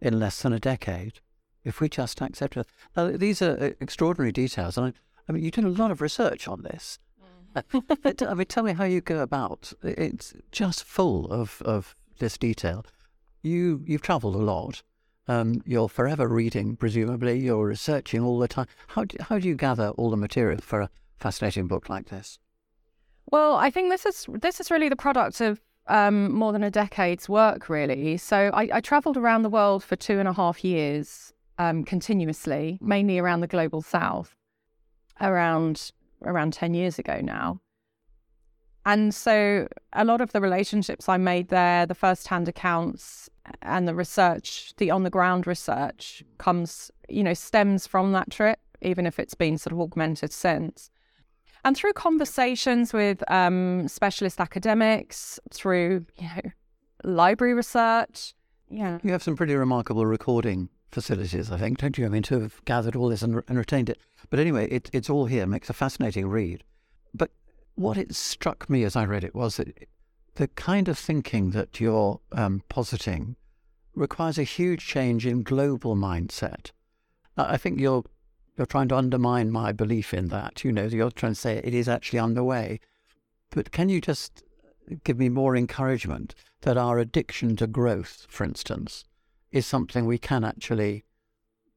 in 0.00 0.18
less 0.18 0.42
than 0.42 0.52
a 0.52 0.60
decade 0.60 1.20
if 1.64 1.80
we 1.80 1.88
just 1.88 2.20
accept 2.22 2.56
it. 2.56 2.66
Now, 2.96 3.08
these 3.10 3.42
are 3.42 3.56
uh, 3.58 3.70
extraordinary 3.80 4.32
details. 4.32 4.76
And 4.78 4.86
I, 4.86 4.92
I 5.28 5.32
mean, 5.32 5.44
you 5.44 5.50
did 5.50 5.64
a 5.64 5.68
lot 5.68 5.90
of 5.90 6.00
research 6.00 6.48
on 6.48 6.62
this. 6.62 6.98
I 7.72 8.34
mean, 8.34 8.46
tell 8.46 8.64
me 8.64 8.72
how 8.72 8.84
you 8.84 9.00
go 9.00 9.20
about. 9.20 9.72
It's 9.82 10.34
just 10.52 10.84
full 10.84 11.30
of, 11.30 11.62
of 11.64 11.96
this 12.18 12.38
detail. 12.38 12.84
You 13.42 13.82
you've 13.86 14.02
travelled 14.02 14.34
a 14.34 14.38
lot. 14.38 14.82
Um, 15.28 15.62
you're 15.64 15.88
forever 15.88 16.28
reading, 16.28 16.76
presumably. 16.76 17.38
You're 17.38 17.66
researching 17.66 18.20
all 18.20 18.38
the 18.38 18.48
time. 18.48 18.66
How 18.88 19.04
do, 19.04 19.16
how 19.20 19.38
do 19.38 19.48
you 19.48 19.54
gather 19.54 19.90
all 19.90 20.10
the 20.10 20.16
material 20.16 20.60
for 20.60 20.80
a 20.80 20.90
fascinating 21.18 21.66
book 21.66 21.88
like 21.88 22.08
this? 22.08 22.38
Well, 23.30 23.54
I 23.54 23.70
think 23.70 23.90
this 23.90 24.06
is 24.06 24.26
this 24.40 24.60
is 24.60 24.70
really 24.70 24.88
the 24.88 24.96
product 24.96 25.40
of 25.40 25.60
um, 25.86 26.32
more 26.32 26.52
than 26.52 26.64
a 26.64 26.70
decade's 26.70 27.28
work, 27.28 27.68
really. 27.68 28.16
So 28.16 28.50
I, 28.52 28.68
I 28.74 28.80
travelled 28.80 29.16
around 29.16 29.42
the 29.42 29.50
world 29.50 29.82
for 29.84 29.96
two 29.96 30.18
and 30.18 30.28
a 30.28 30.32
half 30.32 30.64
years 30.64 31.32
um, 31.58 31.84
continuously, 31.84 32.78
mainly 32.80 33.18
around 33.18 33.40
the 33.40 33.46
global 33.46 33.82
south, 33.82 34.36
around 35.20 35.92
around 36.24 36.52
ten 36.52 36.74
years 36.74 36.98
ago 36.98 37.20
now. 37.22 37.60
And 38.86 39.14
so 39.14 39.68
a 39.92 40.04
lot 40.04 40.20
of 40.20 40.32
the 40.32 40.40
relationships 40.40 41.08
I 41.08 41.18
made 41.18 41.48
there, 41.48 41.84
the 41.84 41.94
first-hand 41.94 42.48
accounts 42.48 43.28
and 43.60 43.86
the 43.86 43.94
research, 43.94 44.72
the 44.78 44.90
on-the-ground 44.90 45.46
research, 45.46 46.24
comes 46.38 46.90
you 47.08 47.22
know 47.22 47.34
stems 47.34 47.86
from 47.86 48.12
that 48.12 48.30
trip, 48.30 48.58
even 48.80 49.06
if 49.06 49.18
it's 49.18 49.34
been 49.34 49.58
sort 49.58 49.72
of 49.72 49.80
augmented 49.80 50.32
since. 50.32 50.90
And 51.62 51.76
through 51.76 51.92
conversations 51.92 52.94
with 52.94 53.22
um, 53.30 53.86
specialist 53.86 54.40
academics, 54.40 55.38
through 55.52 56.06
you 56.16 56.28
know 56.36 56.50
library 57.04 57.54
research, 57.54 58.34
yeah, 58.70 58.98
You 59.02 59.10
have 59.10 59.22
some 59.22 59.36
pretty 59.36 59.54
remarkable 59.54 60.06
recording 60.06 60.68
facilities, 60.90 61.50
I 61.50 61.58
think, 61.58 61.78
don't 61.78 61.96
you? 61.96 62.06
I 62.06 62.08
mean, 62.08 62.22
to 62.24 62.40
have 62.40 62.64
gathered 62.64 62.96
all 62.96 63.08
this 63.08 63.22
and, 63.22 63.42
and 63.48 63.58
retained 63.58 63.88
it. 63.88 63.98
But 64.28 64.38
anyway, 64.38 64.68
it, 64.70 64.90
it's 64.92 65.10
all 65.10 65.26
here, 65.26 65.46
makes 65.46 65.70
a 65.70 65.74
fascinating 65.74 66.28
read. 66.28 66.64
But 67.14 67.30
what 67.74 67.96
it 67.96 68.14
struck 68.14 68.68
me 68.68 68.84
as 68.84 68.96
I 68.96 69.04
read 69.04 69.24
it 69.24 69.34
was 69.34 69.56
that 69.56 69.88
the 70.34 70.48
kind 70.48 70.88
of 70.88 70.98
thinking 70.98 71.50
that 71.50 71.80
you're 71.80 72.20
um, 72.32 72.62
positing 72.68 73.36
requires 73.94 74.38
a 74.38 74.44
huge 74.44 74.86
change 74.86 75.26
in 75.26 75.42
global 75.42 75.96
mindset. 75.96 76.70
I 77.36 77.56
think 77.56 77.80
you're 77.80 78.04
you're 78.56 78.66
trying 78.66 78.88
to 78.88 78.96
undermine 78.96 79.50
my 79.50 79.72
belief 79.72 80.12
in 80.12 80.28
that. 80.28 80.64
You 80.64 80.72
know, 80.72 80.84
you're 80.84 81.10
trying 81.10 81.32
to 81.32 81.40
say 81.40 81.56
it 81.56 81.72
is 81.72 81.88
actually 81.88 82.18
underway. 82.18 82.80
But 83.50 83.72
can 83.72 83.88
you 83.88 84.00
just 84.00 84.42
give 85.04 85.18
me 85.18 85.28
more 85.28 85.56
encouragement 85.56 86.34
that 86.62 86.76
our 86.76 86.98
addiction 86.98 87.56
to 87.56 87.66
growth, 87.66 88.26
for 88.28 88.44
instance, 88.44 89.04
is 89.52 89.66
something 89.66 90.06
we 90.06 90.18
can 90.18 90.44
actually 90.44 91.04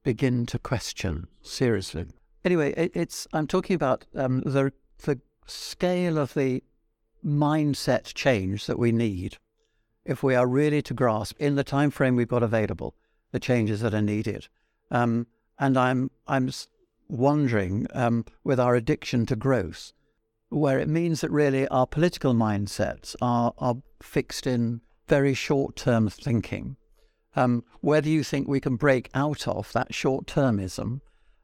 begin 0.02 0.46
to 0.46 0.58
question 0.58 1.26
seriously? 1.42 2.06
Anyway, 2.44 2.72
it, 2.74 2.92
it's 2.94 3.26
I'm 3.32 3.46
talking 3.46 3.74
about 3.74 4.04
um, 4.14 4.40
the 4.40 4.72
the 4.98 5.20
scale 5.46 6.18
of 6.18 6.34
the 6.34 6.62
mindset 7.24 8.14
change 8.14 8.66
that 8.66 8.78
we 8.78 8.92
need 8.92 9.38
if 10.04 10.22
we 10.22 10.34
are 10.34 10.46
really 10.46 10.82
to 10.82 10.94
grasp 10.94 11.36
in 11.38 11.54
the 11.54 11.64
time 11.64 11.90
frame 11.90 12.16
we've 12.16 12.28
got 12.28 12.42
available 12.42 12.94
the 13.32 13.40
changes 13.40 13.80
that 13.80 13.92
are 13.92 14.02
needed. 14.02 14.46
Um, 14.92 15.26
and 15.58 15.76
I'm 15.76 16.10
I'm 16.28 16.50
wondering 17.08 17.86
um, 17.92 18.24
with 18.44 18.60
our 18.60 18.76
addiction 18.76 19.26
to 19.26 19.36
growth, 19.36 19.92
where 20.50 20.78
it 20.78 20.88
means 20.88 21.20
that 21.20 21.32
really 21.32 21.66
our 21.68 21.86
political 21.86 22.32
mindsets 22.32 23.16
are 23.20 23.52
are 23.58 23.76
fixed 24.00 24.46
in 24.46 24.82
very 25.08 25.34
short 25.34 25.74
term 25.74 26.08
thinking. 26.08 26.76
Um, 27.36 27.64
whether 27.80 28.08
you 28.08 28.22
think 28.22 28.48
we 28.48 28.60
can 28.60 28.76
break 28.76 29.10
out 29.14 29.48
of 29.48 29.72
that 29.72 29.92
short 29.92 30.26
termism 30.26 31.00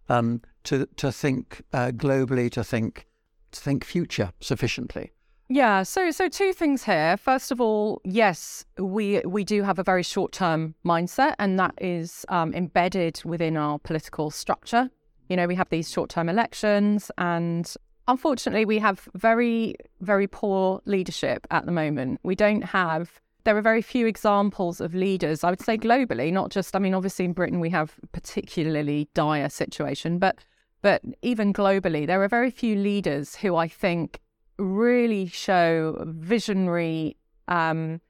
um, 0.09 0.43
to 0.65 0.87
to 0.97 1.11
think 1.11 1.63
uh, 1.73 1.89
globally, 1.89 2.51
to 2.53 2.63
think 2.65 3.07
to 3.53 3.61
think 3.61 3.85
future 3.85 4.33
sufficiently. 4.41 5.13
Yeah, 5.53 5.83
so 5.83 6.13
so 6.13 6.29
two 6.29 6.53
things 6.53 6.85
here. 6.85 7.17
First 7.17 7.51
of 7.51 7.61
all, 7.61 8.01
yes, 8.05 8.65
we 8.79 9.21
we 9.27 9.43
do 9.43 9.65
have 9.65 9.81
a 9.81 9.83
very 9.83 10.05
short 10.05 10.31
term 10.31 10.77
mindset, 10.85 11.35
and 11.41 11.59
that 11.59 11.75
is 11.81 12.25
um, 12.29 12.55
embedded 12.55 13.21
within 13.25 13.57
our 13.57 13.79
political 13.81 14.31
structure. 14.31 14.91
You 15.29 15.37
know, 15.37 15.49
we 15.49 15.57
have 15.57 15.69
these 15.69 15.91
short 15.91 16.09
term 16.09 16.29
elections, 16.29 17.11
and 17.19 17.73
unfortunately, 18.07 18.65
we 18.65 18.79
have 18.79 19.09
very 19.15 19.75
very 20.01 20.29
poor 20.29 20.81
leadership 20.85 21.49
at 21.51 21.67
the 21.67 21.73
moment. 21.73 22.21
We 22.23 22.35
don't 22.35 22.63
have. 22.63 23.21
There 23.45 23.57
are 23.57 23.63
very 23.63 23.83
few 23.83 24.07
examples 24.07 24.81
of 24.81 24.95
leaders, 24.95 25.45
I 25.45 25.51
would 25.51 25.61
say 25.61 25.79
globally, 25.79 26.33
not 26.33 26.51
just. 26.51 26.77
I 26.77 26.79
mean, 26.79 26.95
obviously 26.95 27.25
in 27.25 27.33
Britain 27.33 27.61
we 27.61 27.71
have 27.71 27.95
particularly 28.13 29.09
dire 29.15 29.49
situation, 29.49 30.19
but 30.19 30.39
but 30.83 31.03
even 31.23 31.53
globally, 31.53 32.07
there 32.07 32.23
are 32.23 32.29
very 32.29 32.51
few 32.51 32.75
leaders 32.75 33.37
who 33.37 33.57
I 33.57 33.69
think 33.69 34.21
really 34.59 35.27
show 35.27 36.03
visionary 36.07 37.17
um, 37.49 38.01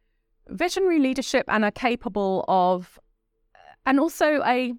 visionary 0.49 0.99
leadership 0.99 1.45
and 1.49 1.65
are 1.65 1.71
capable 1.71 2.45
of 2.49 2.99
and 3.87 3.99
also 4.01 4.43
a 4.45 4.75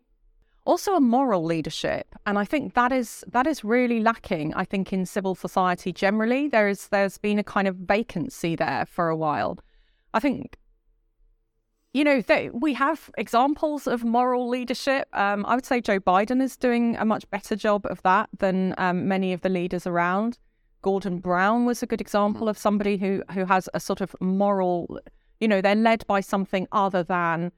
also 0.66 0.94
a 0.94 1.00
moral 1.00 1.44
leadership 1.44 2.14
and 2.28 2.38
i 2.38 2.46
think 2.46 2.76
that 2.76 2.92
is 2.92 3.24
that 3.28 3.48
is 3.48 3.64
really 3.64 4.00
lacking 4.00 4.54
i 4.54 4.64
think 4.64 4.94
in 4.94 5.06
civil 5.06 5.34
society 5.34 5.92
generally 5.92 6.48
there 6.48 6.68
is 6.68 6.88
there's 6.90 7.18
been 7.18 7.40
a 7.40 7.44
kind 7.44 7.68
of 7.68 7.76
vacancy 7.78 8.56
there 8.56 8.86
for 8.86 9.10
a 9.10 9.16
while 9.16 9.58
i 10.14 10.20
think 10.20 10.58
you 11.94 12.04
know 12.04 12.24
we 12.54 12.74
have 12.74 13.10
examples 13.18 13.88
of 13.88 14.04
moral 14.04 14.48
leadership 14.48 15.08
um, 15.14 15.46
i 15.46 15.56
would 15.56 15.66
say 15.66 15.82
joe 15.82 16.00
biden 16.00 16.42
is 16.42 16.56
doing 16.56 16.96
a 16.98 17.06
much 17.06 17.30
better 17.30 17.56
job 17.56 17.86
of 17.86 18.02
that 18.04 18.30
than 18.40 18.74
um, 18.78 19.08
many 19.08 19.34
of 19.34 19.42
the 19.42 19.50
leaders 19.50 19.86
around 19.86 20.38
Gordon 20.82 21.20
Brown 21.20 21.66
was 21.66 21.84
a 21.84 21.86
good 21.86 22.02
example 22.02 22.50
of 22.50 22.58
somebody 22.58 22.98
who 22.98 23.24
who 23.34 23.46
has 23.46 23.70
a 23.74 23.80
sort 23.80 24.02
of 24.02 24.16
moral, 24.20 25.00
you 25.40 25.48
know, 25.48 25.62
they're 25.62 25.76
led 25.76 26.06
by 26.08 26.22
something 26.22 26.68
other 26.72 27.04
than 27.04 27.52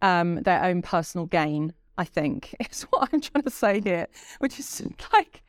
um, 0.00 0.42
their 0.42 0.62
own 0.64 0.82
personal 0.82 1.26
gain. 1.26 1.72
I 1.96 2.04
think 2.04 2.54
is 2.70 2.82
what 2.84 3.08
I'm 3.12 3.20
trying 3.20 3.44
to 3.44 3.50
say 3.50 3.80
here, 3.80 4.06
which 4.38 4.58
is 4.58 4.82
like 5.12 5.42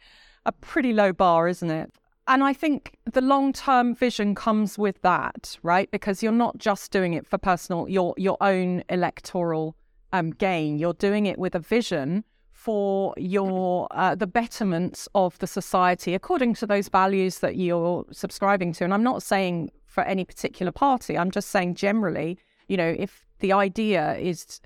a 0.46 0.51
pretty 0.51 0.94
low 0.94 1.13
bar, 1.13 1.48
isn't 1.48 1.70
it? 1.70 1.94
And 2.29 2.43
I 2.43 2.53
think 2.53 2.95
the 3.12 3.21
long 3.21 3.51
term 3.53 3.95
vision 3.95 4.36
comes 4.36 4.77
with 4.77 5.01
that, 5.01 5.57
right? 5.63 5.89
Because 5.89 6.21
you're 6.21 6.31
not 6.31 6.59
just 6.59 6.91
doing 6.91 7.13
it 7.15 7.25
for 7.25 7.39
personal 7.39 7.89
your 7.89 8.13
your 8.17 8.38
own 8.39 8.83
electoral 8.88 9.75
um, 10.13 10.29
gain. 10.29 10.77
You're 10.77 10.93
doing 10.93 11.25
it 11.25 11.39
with 11.39 11.55
a 11.55 11.59
vision 11.59 12.24
for 12.59 13.15
your 13.17 13.88
uh, 13.91 14.13
the 14.13 14.27
betterment 14.27 15.07
of 15.15 15.39
the 15.39 15.48
society 15.48 16.13
according 16.13 16.53
to 16.53 16.67
those 16.67 16.88
values 16.89 17.39
that 17.39 17.55
you're 17.55 18.05
subscribing 18.12 18.74
to 18.74 18.83
and 18.83 18.93
i'm 18.93 19.01
not 19.01 19.24
saying 19.24 19.71
for 19.86 20.03
any 20.03 20.25
particular 20.25 20.69
party 20.69 21.17
i'm 21.17 21.31
just 21.31 21.51
saying 21.51 21.74
generally 21.74 22.38
you 22.67 22.75
know 22.75 22.93
if 23.00 23.25
the 23.39 23.53
idea 23.53 24.17
is 24.17 24.59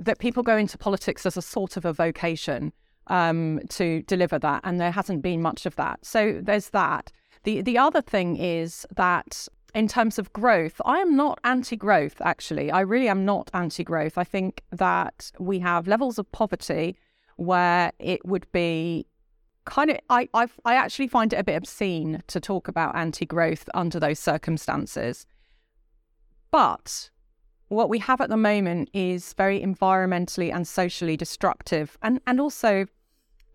that 0.00 0.18
people 0.18 0.42
go 0.42 0.56
into 0.56 0.76
politics 0.76 1.24
as 1.24 1.36
a 1.36 1.42
sort 1.42 1.76
of 1.76 1.84
a 1.84 1.92
vocation 1.92 2.72
um, 3.08 3.60
to 3.68 4.02
deliver 4.02 4.38
that 4.38 4.60
and 4.64 4.80
there 4.80 4.90
hasn't 4.90 5.22
been 5.22 5.42
much 5.42 5.66
of 5.66 5.76
that 5.76 6.04
so 6.04 6.38
there's 6.42 6.70
that 6.70 7.12
the 7.44 7.62
the 7.62 7.78
other 7.78 8.02
thing 8.02 8.36
is 8.36 8.86
that 8.96 9.48
in 9.74 9.86
terms 9.86 10.18
of 10.18 10.32
growth, 10.32 10.80
I 10.86 10.98
am 10.98 11.14
not 11.14 11.38
anti 11.44 11.76
growth, 11.76 12.20
actually. 12.22 12.70
I 12.70 12.80
really 12.80 13.08
am 13.08 13.26
not 13.26 13.50
anti 13.52 13.84
growth. 13.84 14.16
I 14.16 14.24
think 14.24 14.62
that 14.72 15.30
we 15.38 15.58
have 15.58 15.86
levels 15.86 16.18
of 16.18 16.30
poverty 16.32 16.96
where 17.36 17.92
it 17.98 18.24
would 18.26 18.50
be 18.50 19.06
kind 19.64 19.90
of 19.90 19.98
I, 20.08 20.28
I 20.34 20.48
I 20.64 20.74
actually 20.74 21.08
find 21.08 21.32
it 21.32 21.36
a 21.36 21.44
bit 21.44 21.56
obscene 21.56 22.22
to 22.26 22.40
talk 22.40 22.68
about 22.68 22.96
anti-growth 22.96 23.68
under 23.74 24.00
those 24.00 24.18
circumstances. 24.18 25.26
But 26.50 27.10
what 27.68 27.90
we 27.90 27.98
have 27.98 28.20
at 28.20 28.30
the 28.30 28.36
moment 28.36 28.88
is 28.94 29.34
very 29.34 29.60
environmentally 29.60 30.52
and 30.52 30.66
socially 30.66 31.16
destructive 31.16 31.98
and, 32.02 32.20
and 32.26 32.40
also 32.40 32.86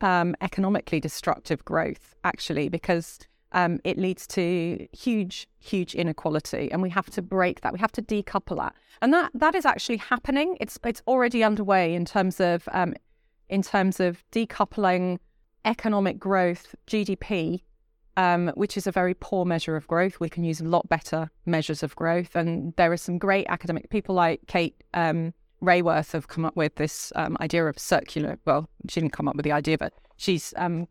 um, 0.03 0.35
economically 0.41 0.99
destructive 0.99 1.63
growth, 1.65 2.15
actually, 2.23 2.69
because 2.69 3.19
um, 3.53 3.79
it 3.83 3.97
leads 3.97 4.27
to 4.27 4.87
huge, 4.91 5.47
huge 5.59 5.95
inequality, 5.95 6.71
and 6.71 6.81
we 6.81 6.89
have 6.89 7.09
to 7.11 7.21
break 7.21 7.61
that. 7.61 7.73
We 7.73 7.79
have 7.79 7.91
to 7.93 8.01
decouple 8.01 8.57
that, 8.57 8.75
and 9.01 9.13
that 9.13 9.31
that 9.33 9.55
is 9.55 9.65
actually 9.65 9.97
happening. 9.97 10.57
It's 10.59 10.77
it's 10.83 11.01
already 11.07 11.43
underway 11.43 11.93
in 11.93 12.05
terms 12.05 12.39
of 12.39 12.67
um, 12.71 12.93
in 13.49 13.61
terms 13.61 13.99
of 13.99 14.23
decoupling 14.31 15.19
economic 15.65 16.19
growth, 16.19 16.75
GDP, 16.87 17.61
um, 18.17 18.51
which 18.55 18.77
is 18.77 18.87
a 18.87 18.91
very 18.91 19.13
poor 19.13 19.45
measure 19.45 19.75
of 19.75 19.87
growth. 19.87 20.19
We 20.19 20.29
can 20.29 20.43
use 20.43 20.59
a 20.59 20.65
lot 20.65 20.87
better 20.89 21.29
measures 21.45 21.83
of 21.83 21.95
growth. 21.95 22.35
And 22.35 22.73
there 22.75 22.91
are 22.91 22.97
some 22.97 23.17
great 23.17 23.47
academic 23.49 23.89
people 23.89 24.15
like 24.15 24.41
Kate 24.47 24.75
um, 24.93 25.33
Raworth 25.63 26.11
have 26.11 26.27
come 26.27 26.45
up 26.45 26.55
with 26.55 26.75
this 26.75 27.11
um, 27.15 27.37
idea 27.39 27.65
of 27.65 27.79
circular. 27.79 28.37
Well, 28.45 28.69
she 28.89 28.99
didn't 28.99 29.13
come 29.13 29.27
up 29.27 29.35
with 29.35 29.45
the 29.45 29.51
idea, 29.51 29.77
but 29.77 29.93
she's 30.17 30.53
um, 30.57 30.87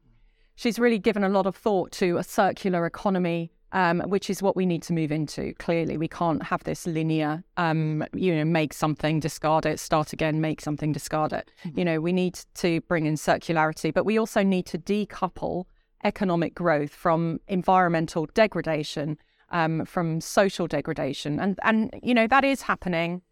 she's 0.57 0.79
really 0.79 0.99
given 0.99 1.25
a 1.25 1.29
lot 1.29 1.47
of 1.47 1.57
thought 1.57 1.93
to 1.93 2.17
a 2.17 2.25
circular 2.25 2.87
economy 2.87 3.53
um, 3.73 4.01
which 4.01 4.29
is 4.29 4.43
what 4.43 4.55
we 4.55 4.67
need 4.67 4.83
to 4.85 4.93
move 4.93 5.11
into. 5.11 5.55
Clearly, 5.55 5.97
we 5.97 6.09
can't 6.09 6.43
have 6.43 6.63
this 6.65 6.87
linear, 6.87 7.43
um, 7.57 8.05
you 8.13 8.35
know, 8.35 8.45
make 8.45 8.73
something, 8.73 9.21
discard 9.21 9.67
it, 9.67 9.81
start 9.81 10.13
again, 10.13 10.41
make 10.41 10.61
something, 10.61 10.93
discard 10.93 11.33
it. 11.33 11.51
Mm-hmm. 11.65 11.79
You 11.79 11.85
know, 11.87 12.01
we 12.01 12.13
need 12.13 12.39
to 12.57 12.81
bring 12.83 13.07
in 13.07 13.15
circularity, 13.15 13.93
but 13.93 14.05
we 14.05 14.19
also 14.19 14.43
need 14.43 14.67
to 14.67 14.79
decouple 14.79 15.65
economic 16.05 16.55
growth 16.55 16.91
from 16.91 17.41
environmental 17.49 18.27
degradation, 18.35 19.17
um, 19.51 19.85
from 19.87 20.21
social 20.21 20.67
degradation, 20.67 21.41
and 21.41 21.59
and 21.63 21.91
you 22.03 22.15
know 22.15 22.27
that 22.27 22.45
is 22.45 22.63
happening. 22.63 23.23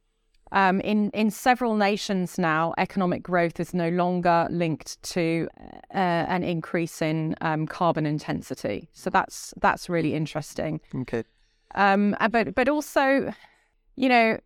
Um, 0.52 0.80
in 0.80 1.10
in 1.10 1.30
several 1.30 1.76
nations 1.76 2.38
now, 2.38 2.74
economic 2.76 3.22
growth 3.22 3.60
is 3.60 3.72
no 3.72 3.88
longer 3.88 4.48
linked 4.50 5.00
to 5.14 5.48
uh, 5.94 6.24
an 6.28 6.42
increase 6.42 7.00
in 7.00 7.36
um, 7.40 7.66
carbon 7.66 8.04
intensity. 8.04 8.88
So 8.92 9.10
that's 9.10 9.54
that's 9.60 9.88
really 9.88 10.14
interesting. 10.14 10.80
Okay. 10.94 11.24
Um, 11.74 12.16
uh, 12.20 12.28
but 12.28 12.54
but 12.54 12.68
also, 12.68 13.32
you 13.94 14.08
know, 14.08 14.38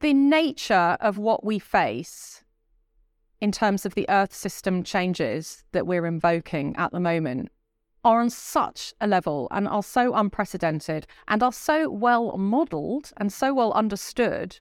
the 0.00 0.14
nature 0.14 0.96
of 1.00 1.18
what 1.18 1.44
we 1.44 1.58
face 1.58 2.42
in 3.40 3.52
terms 3.52 3.84
of 3.84 3.94
the 3.94 4.06
Earth 4.08 4.34
system 4.34 4.82
changes 4.82 5.64
that 5.72 5.86
we're 5.86 6.06
invoking 6.06 6.74
at 6.76 6.90
the 6.90 7.00
moment 7.00 7.50
are 8.04 8.20
on 8.20 8.30
such 8.30 8.94
a 9.00 9.06
level 9.06 9.48
and 9.50 9.68
are 9.68 9.82
so 9.82 10.14
unprecedented 10.14 11.06
and 11.26 11.42
are 11.42 11.52
so 11.52 11.90
well 11.90 12.36
modelled 12.38 13.12
and 13.16 13.32
so 13.32 13.52
well 13.52 13.72
understood 13.72 14.58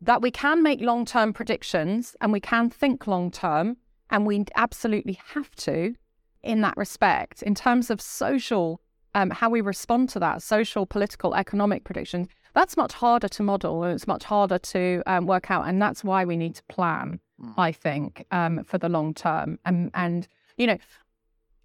that 0.00 0.22
we 0.22 0.30
can 0.30 0.62
make 0.62 0.80
long 0.80 1.04
term 1.04 1.32
predictions 1.32 2.16
and 2.20 2.32
we 2.32 2.40
can 2.40 2.70
think 2.70 3.06
long 3.06 3.30
term, 3.30 3.76
and 4.10 4.26
we 4.26 4.44
absolutely 4.56 5.18
have 5.34 5.54
to 5.56 5.94
in 6.42 6.60
that 6.62 6.76
respect. 6.76 7.42
In 7.42 7.54
terms 7.54 7.90
of 7.90 8.00
social, 8.00 8.80
um, 9.14 9.30
how 9.30 9.50
we 9.50 9.60
respond 9.60 10.08
to 10.10 10.18
that, 10.20 10.42
social, 10.42 10.86
political, 10.86 11.34
economic 11.34 11.84
predictions, 11.84 12.28
that's 12.54 12.76
much 12.76 12.92
harder 12.92 13.28
to 13.28 13.42
model 13.42 13.84
and 13.84 13.94
it's 13.94 14.06
much 14.06 14.24
harder 14.24 14.58
to 14.58 15.02
um, 15.06 15.26
work 15.26 15.50
out. 15.50 15.68
And 15.68 15.80
that's 15.80 16.02
why 16.02 16.24
we 16.24 16.36
need 16.36 16.54
to 16.56 16.62
plan, 16.64 17.20
mm. 17.40 17.54
I 17.56 17.72
think, 17.72 18.24
um, 18.30 18.64
for 18.64 18.78
the 18.78 18.88
long 18.88 19.14
term. 19.14 19.58
And, 19.64 19.90
and, 19.94 20.26
you 20.56 20.66
know, 20.66 20.78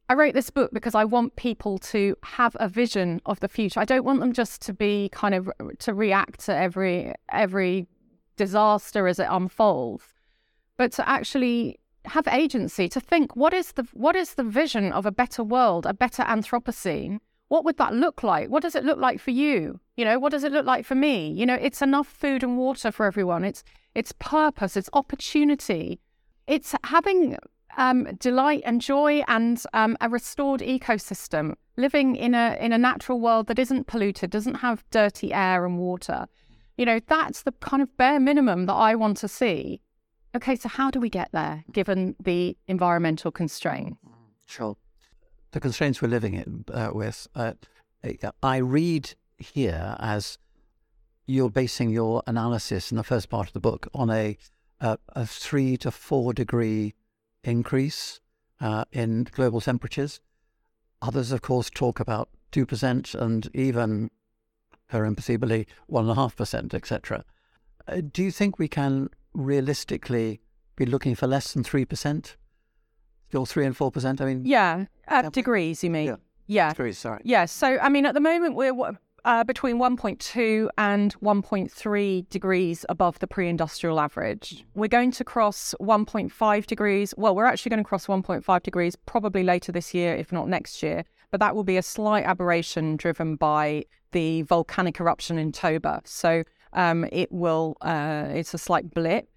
I 0.07 0.13
wrote 0.13 0.35
this 0.35 0.51
book 0.51 0.71
because 0.71 0.93
I 0.93 1.03
want 1.03 1.35
people 1.35 1.79
to 1.79 2.15
have 2.21 2.55
a 2.59 2.69
vision 2.69 3.21
of 3.25 3.39
the 3.39 3.47
future. 3.47 3.79
I 3.79 3.85
don't 3.85 4.05
want 4.05 4.19
them 4.19 4.33
just 4.33 4.61
to 4.63 4.73
be 4.73 5.09
kind 5.11 5.33
of 5.33 5.49
to 5.79 5.95
react 5.95 6.41
to 6.41 6.55
every 6.55 7.15
every 7.29 7.87
disaster 8.35 9.07
as 9.07 9.19
it 9.19 9.27
unfolds, 9.29 10.05
but 10.77 10.91
to 10.93 11.07
actually 11.07 11.79
have 12.05 12.27
agency 12.27 12.87
to 12.89 12.99
think 12.99 13.35
what 13.35 13.53
is 13.53 13.71
the 13.73 13.87
what 13.93 14.15
is 14.15 14.35
the 14.35 14.43
vision 14.43 14.91
of 14.91 15.05
a 15.05 15.11
better 15.11 15.43
world, 15.43 15.85
a 15.85 15.93
better 15.93 16.23
Anthropocene? 16.23 17.19
What 17.47 17.63
would 17.63 17.77
that 17.77 17.93
look 17.93 18.23
like? 18.23 18.49
What 18.49 18.63
does 18.63 18.75
it 18.75 18.83
look 18.83 18.97
like 18.97 19.19
for 19.19 19.31
you? 19.31 19.79
You 19.97 20.05
know, 20.05 20.17
what 20.17 20.31
does 20.31 20.43
it 20.43 20.51
look 20.51 20.65
like 20.65 20.85
for 20.85 20.95
me? 20.95 21.31
You 21.31 21.45
know, 21.45 21.53
it's 21.53 21.81
enough 21.81 22.07
food 22.07 22.43
and 22.43 22.57
water 22.57 22.91
for 22.91 23.05
everyone. 23.05 23.43
It's 23.43 23.63
it's 23.93 24.11
purpose, 24.13 24.75
it's 24.75 24.89
opportunity, 24.93 25.99
it's 26.47 26.75
having 26.83 27.37
um, 27.77 28.05
delight 28.19 28.63
and 28.65 28.81
joy 28.81 29.23
and 29.27 29.61
um, 29.73 29.97
a 30.01 30.09
restored 30.09 30.61
ecosystem, 30.61 31.55
living 31.77 32.15
in 32.15 32.33
a 32.33 32.57
in 32.59 32.71
a 32.73 32.77
natural 32.77 33.19
world 33.19 33.47
that 33.47 33.59
isn't 33.59 33.87
polluted, 33.87 34.31
doesn't 34.31 34.55
have 34.55 34.83
dirty 34.91 35.33
air 35.33 35.65
and 35.65 35.77
water. 35.77 36.27
You 36.77 36.85
know, 36.85 36.99
that's 37.07 37.43
the 37.43 37.51
kind 37.53 37.81
of 37.81 37.95
bare 37.97 38.19
minimum 38.19 38.65
that 38.65 38.73
I 38.73 38.95
want 38.95 39.17
to 39.17 39.27
see. 39.27 39.81
Okay, 40.35 40.55
so 40.55 40.67
how 40.67 40.91
do 40.91 40.99
we 40.99 41.09
get 41.09 41.29
there 41.31 41.63
given 41.71 42.15
the 42.21 42.57
environmental 42.67 43.31
constraint? 43.31 43.97
Sure. 44.45 44.75
The 45.51 45.61
constraints 45.61 46.01
we're 46.01 46.09
living 46.09 46.33
in, 46.33 46.65
uh, 46.73 46.89
with, 46.93 47.27
uh, 47.35 47.53
I 48.43 48.57
read 48.57 49.13
here 49.37 49.95
as 49.99 50.37
you're 51.25 51.49
basing 51.49 51.89
your 51.89 52.21
analysis 52.27 52.91
in 52.91 52.97
the 52.97 53.03
first 53.03 53.29
part 53.29 53.47
of 53.47 53.53
the 53.53 53.59
book 53.59 53.87
on 53.93 54.09
a, 54.09 54.37
a, 54.81 54.97
a 55.09 55.25
three 55.25 55.77
to 55.77 55.91
four 55.91 56.33
degree 56.33 56.93
increase 57.43 58.19
uh, 58.59 58.85
in 58.91 59.27
global 59.31 59.61
temperatures. 59.61 60.19
Others, 61.01 61.31
of 61.31 61.41
course, 61.41 61.69
talk 61.69 61.99
about 61.99 62.29
2% 62.51 63.15
and 63.15 63.49
even 63.53 64.11
imperceptibly 64.91 65.67
1.5%, 65.89 66.73
etc. 66.73 67.25
Uh, 67.87 68.01
do 68.11 68.23
you 68.23 68.31
think 68.31 68.59
we 68.59 68.67
can 68.67 69.09
realistically 69.33 70.41
be 70.75 70.85
looking 70.85 71.15
for 71.15 71.27
less 71.27 71.53
than 71.53 71.63
3%? 71.63 72.35
Still 73.27 73.45
3 73.45 73.65
and 73.65 73.75
4%? 73.75 74.21
I 74.21 74.25
mean, 74.25 74.45
yeah, 74.45 74.85
uh, 75.07 75.29
degrees, 75.29 75.83
you 75.83 75.89
mean? 75.89 76.07
Yeah. 76.07 76.15
yeah. 76.47 76.69
Degrees, 76.69 76.97
sorry. 76.97 77.21
Yeah. 77.23 77.45
So, 77.45 77.77
I 77.79 77.89
mean, 77.89 78.05
at 78.05 78.13
the 78.13 78.19
moment, 78.19 78.55
we're 78.55 78.73
uh, 79.25 79.43
between 79.43 79.77
1.2 79.77 80.69
and 80.77 81.15
1.3 81.19 82.29
degrees 82.29 82.85
above 82.87 83.19
the 83.19 83.27
pre 83.27 83.49
industrial 83.49 83.99
average. 83.99 84.63
We're 84.75 84.87
going 84.87 85.11
to 85.11 85.23
cross 85.23 85.73
1.5 85.81 86.65
degrees. 86.67 87.13
Well, 87.17 87.35
we're 87.35 87.45
actually 87.45 87.71
going 87.71 87.83
to 87.83 87.87
cross 87.87 88.05
1.5 88.05 88.63
degrees 88.63 88.95
probably 88.95 89.43
later 89.43 89.71
this 89.71 89.93
year, 89.93 90.15
if 90.15 90.31
not 90.31 90.47
next 90.47 90.83
year. 90.83 91.03
But 91.35 91.41
that 91.41 91.53
will 91.53 91.65
be 91.65 91.75
a 91.75 91.81
slight 91.81 92.23
aberration 92.23 92.95
driven 92.95 93.35
by 93.35 93.83
the 94.13 94.43
volcanic 94.43 95.01
eruption 95.01 95.37
in 95.37 95.51
Tonga. 95.51 96.01
So 96.05 96.45
um, 96.71 97.03
it 97.11 97.29
will, 97.29 97.75
uh, 97.81 98.27
it's 98.29 98.53
a 98.53 98.57
slight 98.57 98.93
blip, 98.93 99.27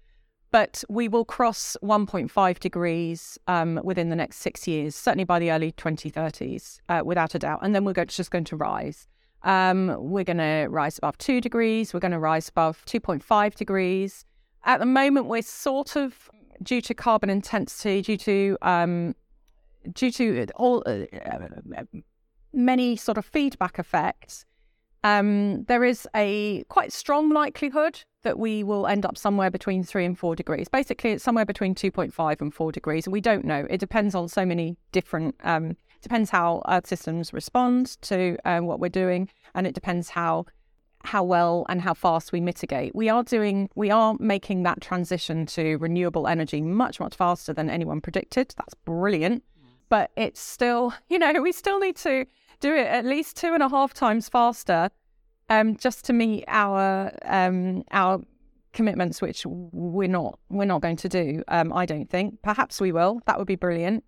but 0.49 0.81
we 0.87 1.09
will 1.09 1.25
cross 1.25 1.75
1.5 1.83 2.59
degrees 2.59 3.37
um, 3.47 3.81
within 3.83 4.07
the 4.07 4.15
next 4.15 4.37
six 4.37 4.65
years, 4.65 4.95
certainly 4.95 5.25
by 5.25 5.39
the 5.39 5.51
early 5.51 5.73
2030s, 5.73 6.79
uh, 6.87 7.01
without 7.03 7.35
a 7.35 7.39
doubt. 7.39 7.59
And 7.63 7.75
then 7.75 7.83
we're 7.83 8.05
just 8.05 8.31
going 8.31 8.45
to 8.45 8.55
rise. 8.55 9.05
Um, 9.43 9.93
we're 9.99 10.23
going 10.23 10.37
to 10.37 10.67
rise 10.69 10.97
above 10.99 11.17
two 11.17 11.41
degrees. 11.41 11.93
We're 11.93 11.99
going 11.99 12.13
to 12.13 12.19
rise 12.19 12.47
above 12.47 12.81
2.5 12.85 13.55
degrees. 13.55 14.23
At 14.63 14.79
the 14.79 14.85
moment, 14.85 15.25
we're 15.25 15.41
sort 15.41 15.97
of 15.97 16.31
due 16.63 16.79
to 16.79 16.93
carbon 16.93 17.29
intensity, 17.29 18.01
due 18.01 18.17
to 18.19 18.57
um, 18.61 19.15
due 19.93 20.11
to 20.11 20.45
all 20.55 20.83
uh, 20.85 21.05
uh 21.13 21.83
many 22.51 22.95
sort 22.95 23.17
of 23.17 23.25
feedback 23.25 23.79
effects 23.79 24.45
um, 25.03 25.63
there 25.63 25.83
is 25.83 26.07
a 26.15 26.63
quite 26.67 26.91
strong 26.91 27.29
likelihood 27.29 28.03
that 28.23 28.37
we 28.37 28.63
will 28.63 28.85
end 28.85 29.05
up 29.05 29.17
somewhere 29.17 29.49
between 29.49 29.83
three 29.83 30.05
and 30.05 30.17
four 30.17 30.35
degrees. 30.35 30.67
Basically, 30.67 31.11
it's 31.11 31.23
somewhere 31.23 31.45
between 31.45 31.73
2.5 31.73 32.41
and 32.41 32.53
four 32.53 32.71
degrees. 32.71 33.07
And 33.07 33.13
we 33.13 33.21
don't 33.21 33.45
know. 33.45 33.65
It 33.69 33.79
depends 33.79 34.13
on 34.13 34.27
so 34.27 34.45
many 34.45 34.75
different, 34.91 35.35
um, 35.43 35.77
depends 36.01 36.29
how 36.29 36.61
Earth 36.67 36.87
systems 36.87 37.31
respond 37.31 38.01
to 38.01 38.37
um, 38.43 38.65
what 38.65 38.79
we're 38.79 38.89
doing. 38.89 39.29
And 39.55 39.65
it 39.65 39.73
depends 39.73 40.09
how 40.09 40.45
how 41.05 41.23
well 41.23 41.65
and 41.69 41.79
how 41.79 41.93
fast 41.93 42.33
we 42.33 42.41
mitigate. 42.41 42.93
We 42.93 43.07
are 43.07 43.23
doing, 43.23 43.69
we 43.73 43.89
are 43.89 44.17
making 44.19 44.63
that 44.63 44.81
transition 44.81 45.45
to 45.45 45.77
renewable 45.77 46.27
energy 46.27 46.59
much, 46.59 46.99
much 46.99 47.15
faster 47.15 47.53
than 47.53 47.69
anyone 47.69 48.01
predicted. 48.01 48.53
That's 48.57 48.73
brilliant. 48.73 49.41
But 49.89 50.11
it's 50.15 50.39
still, 50.39 50.93
you 51.09 51.19
know, 51.19 51.41
we 51.41 51.51
still 51.51 51.79
need 51.79 51.97
to 51.97 52.25
do 52.59 52.75
it 52.75 52.87
at 52.87 53.05
least 53.05 53.37
two 53.37 53.53
and 53.53 53.63
a 53.63 53.69
half 53.69 53.93
times 53.93 54.29
faster, 54.29 54.89
um, 55.49 55.75
just 55.77 56.05
to 56.05 56.13
meet 56.13 56.45
our 56.47 57.11
um, 57.23 57.83
our 57.91 58.21
commitments, 58.73 59.21
which 59.21 59.45
we're 59.45 60.07
not 60.07 60.39
we're 60.49 60.65
not 60.65 60.81
going 60.81 60.97
to 60.97 61.09
do. 61.09 61.43
Um, 61.47 61.73
I 61.73 61.85
don't 61.85 62.09
think. 62.09 62.41
Perhaps 62.41 62.79
we 62.79 62.91
will. 62.91 63.21
That 63.25 63.37
would 63.37 63.47
be 63.47 63.55
brilliant. 63.55 64.03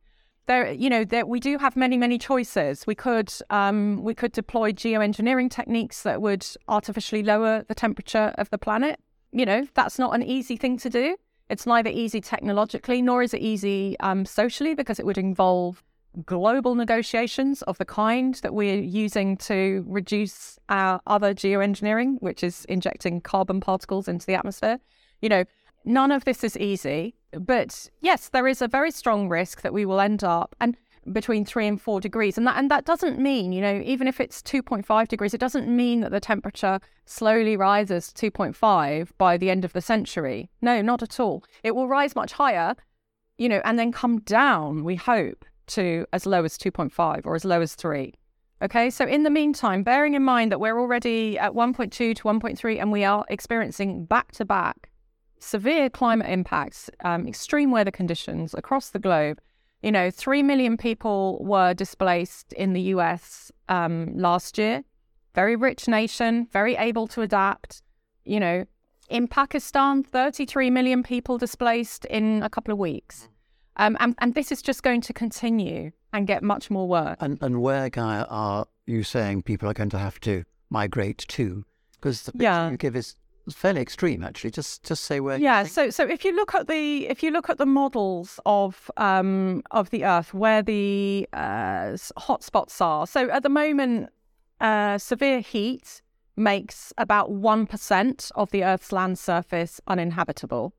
There, 0.47 0.71
you 0.71 0.89
know, 0.89 1.05
there 1.05 1.25
we 1.25 1.39
do 1.39 1.57
have 1.57 1.75
many 1.75 1.97
many 1.97 2.17
choices. 2.17 2.85
We 2.85 2.95
could 2.95 3.31
um, 3.49 4.03
we 4.03 4.13
could 4.13 4.33
deploy 4.33 4.71
geoengineering 4.71 5.49
techniques 5.49 6.03
that 6.03 6.21
would 6.21 6.45
artificially 6.67 7.23
lower 7.23 7.63
the 7.67 7.75
temperature 7.75 8.33
of 8.37 8.49
the 8.49 8.57
planet. 8.57 8.99
You 9.31 9.45
know, 9.45 9.67
that's 9.73 9.97
not 9.97 10.13
an 10.13 10.23
easy 10.23 10.57
thing 10.57 10.77
to 10.79 10.89
do. 10.89 11.15
It's 11.51 11.67
neither 11.67 11.89
easy 11.89 12.21
technologically 12.21 13.01
nor 13.01 13.21
is 13.21 13.33
it 13.33 13.41
easy 13.41 13.97
um, 13.99 14.25
socially 14.25 14.73
because 14.73 14.99
it 14.99 15.05
would 15.05 15.17
involve 15.17 15.83
global 16.25 16.75
negotiations 16.75 17.61
of 17.63 17.77
the 17.77 17.83
kind 17.83 18.35
that 18.35 18.53
we're 18.53 18.79
using 18.79 19.35
to 19.35 19.83
reduce 19.85 20.57
our 20.69 21.01
other 21.07 21.33
geoengineering, 21.33 22.21
which 22.21 22.41
is 22.41 22.63
injecting 22.65 23.19
carbon 23.19 23.59
particles 23.59 24.07
into 24.07 24.25
the 24.25 24.33
atmosphere. 24.33 24.79
You 25.21 25.27
know, 25.27 25.43
none 25.83 26.13
of 26.13 26.23
this 26.23 26.41
is 26.45 26.55
easy, 26.55 27.15
but 27.33 27.89
yes, 27.99 28.29
there 28.29 28.47
is 28.47 28.61
a 28.61 28.69
very 28.69 28.91
strong 28.91 29.27
risk 29.27 29.61
that 29.61 29.73
we 29.73 29.85
will 29.85 29.99
end 29.99 30.23
up 30.23 30.55
and 30.61 30.77
between 31.11 31.45
three 31.45 31.67
and 31.67 31.81
four 31.81 31.99
degrees. 31.99 32.37
And 32.37 32.45
that 32.47 32.57
and 32.57 32.69
that 32.69 32.85
doesn't 32.85 33.19
mean, 33.19 33.51
you 33.51 33.61
know, 33.61 33.81
even 33.83 34.07
if 34.07 34.19
it's 34.19 34.41
2.5 34.41 35.07
degrees, 35.07 35.33
it 35.33 35.39
doesn't 35.39 35.67
mean 35.67 36.01
that 36.01 36.11
the 36.11 36.19
temperature 36.19 36.79
slowly 37.05 37.57
rises 37.57 38.13
to 38.13 38.31
2.5 38.31 39.09
by 39.17 39.37
the 39.37 39.49
end 39.49 39.65
of 39.65 39.73
the 39.73 39.81
century. 39.81 40.49
No, 40.61 40.81
not 40.81 41.01
at 41.01 41.19
all. 41.19 41.43
It 41.63 41.75
will 41.75 41.87
rise 41.87 42.15
much 42.15 42.33
higher, 42.33 42.75
you 43.37 43.49
know, 43.49 43.61
and 43.65 43.79
then 43.79 43.91
come 43.91 44.19
down, 44.19 44.83
we 44.83 44.95
hope, 44.95 45.45
to 45.67 46.05
as 46.13 46.25
low 46.25 46.43
as 46.43 46.57
2.5 46.57 47.25
or 47.25 47.35
as 47.35 47.45
low 47.45 47.61
as 47.61 47.75
3. 47.75 48.13
Okay, 48.61 48.91
so 48.91 49.05
in 49.05 49.23
the 49.23 49.31
meantime, 49.31 49.81
bearing 49.81 50.13
in 50.13 50.23
mind 50.23 50.51
that 50.51 50.59
we're 50.59 50.79
already 50.79 51.39
at 51.39 51.53
1.2 51.53 51.91
to 51.91 52.13
1.3 52.13 52.79
and 52.79 52.91
we 52.91 53.03
are 53.03 53.25
experiencing 53.27 54.05
back 54.05 54.31
to 54.33 54.45
back 54.45 54.91
severe 55.41 55.89
climate 55.89 56.29
impacts, 56.29 56.89
um, 57.03 57.27
extreme 57.27 57.71
weather 57.71 57.91
conditions 57.91 58.53
across 58.53 58.89
the 58.89 58.99
globe. 58.99 59.39
You 59.81 59.91
know, 59.91 60.11
3 60.11 60.43
million 60.43 60.77
people 60.77 61.43
were 61.43 61.73
displaced 61.73 62.53
in 62.53 62.73
the 62.73 62.81
US 62.95 63.51
um, 63.67 64.15
last 64.15 64.57
year. 64.57 64.83
Very 65.33 65.55
rich 65.55 65.87
nation, 65.87 66.47
very 66.51 66.75
able 66.75 67.07
to 67.07 67.21
adapt. 67.21 67.81
You 68.23 68.39
know, 68.39 68.65
in 69.09 69.27
Pakistan, 69.27 70.03
33 70.03 70.69
million 70.69 71.03
people 71.03 71.37
displaced 71.37 72.05
in 72.05 72.43
a 72.43 72.49
couple 72.49 72.71
of 72.71 72.77
weeks. 72.77 73.27
Um, 73.77 73.97
and, 73.99 74.15
and 74.19 74.35
this 74.35 74.51
is 74.51 74.61
just 74.61 74.83
going 74.83 75.01
to 75.01 75.13
continue 75.13 75.91
and 76.13 76.27
get 76.27 76.43
much 76.43 76.69
more 76.69 76.87
worse. 76.87 77.17
And, 77.19 77.39
and 77.41 77.61
where, 77.61 77.89
Gaia, 77.89 78.25
are 78.29 78.67
you 78.85 79.03
saying 79.03 79.43
people 79.43 79.69
are 79.69 79.73
going 79.73 79.89
to 79.91 79.97
have 79.97 80.19
to 80.21 80.43
migrate 80.69 81.19
to? 81.29 81.65
Because 81.93 82.23
the 82.23 82.33
picture 82.33 82.43
Yeah. 82.43 82.69
you 82.69 82.77
give 82.77 82.95
is 82.95 83.15
fairly 83.49 83.81
extreme, 83.81 84.23
actually. 84.23 84.51
Just 84.51 84.83
just 84.83 85.03
say 85.05 85.19
where. 85.19 85.37
Yeah, 85.37 85.63
so 85.63 85.89
so 85.89 86.07
if 86.07 86.23
you 86.23 86.35
look 86.35 86.55
at 86.55 86.67
the 86.67 87.07
if 87.07 87.23
you 87.23 87.31
look 87.31 87.49
at 87.49 87.57
the 87.57 87.65
models 87.65 88.39
of 88.45 88.89
um 88.97 89.63
of 89.71 89.89
the 89.89 90.05
Earth 90.05 90.33
where 90.33 90.61
the 90.61 91.27
uh, 91.33 91.97
hotspots 92.17 92.81
are, 92.81 93.07
so 93.07 93.29
at 93.29 93.43
the 93.43 93.49
moment, 93.49 94.09
uh, 94.59 94.97
severe 94.97 95.39
heat 95.39 96.01
makes 96.35 96.93
about 96.97 97.31
one 97.31 97.65
percent 97.65 98.31
of 98.35 98.51
the 98.51 98.63
Earth's 98.63 98.91
land 98.91 99.17
surface 99.19 99.81
uninhabitable. 99.87 100.73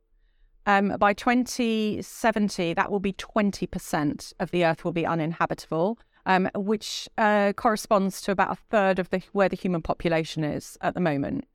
Um, 0.64 0.96
by 0.98 1.12
2070, 1.12 2.75
that 2.75 2.90
will 2.90 3.01
be 3.01 3.12
20% 3.14 4.33
of 4.38 4.53
the 4.53 4.64
Earth 4.64 4.85
will 4.85 4.92
be 4.92 5.05
uninhabitable, 5.05 5.98
um, 6.25 6.48
which 6.55 7.09
uh, 7.18 7.53
corresponds 7.57 8.20
to 8.22 8.31
about 8.31 8.53
a 8.53 8.61
third 8.70 9.01
of 9.01 9.11
the 9.11 9.22
where 9.33 9.48
the 9.48 9.57
human 9.57 9.83
population 9.83 10.44
is 10.44 10.79
at 10.81 10.94
the 10.94 11.01
moment. 11.01 11.46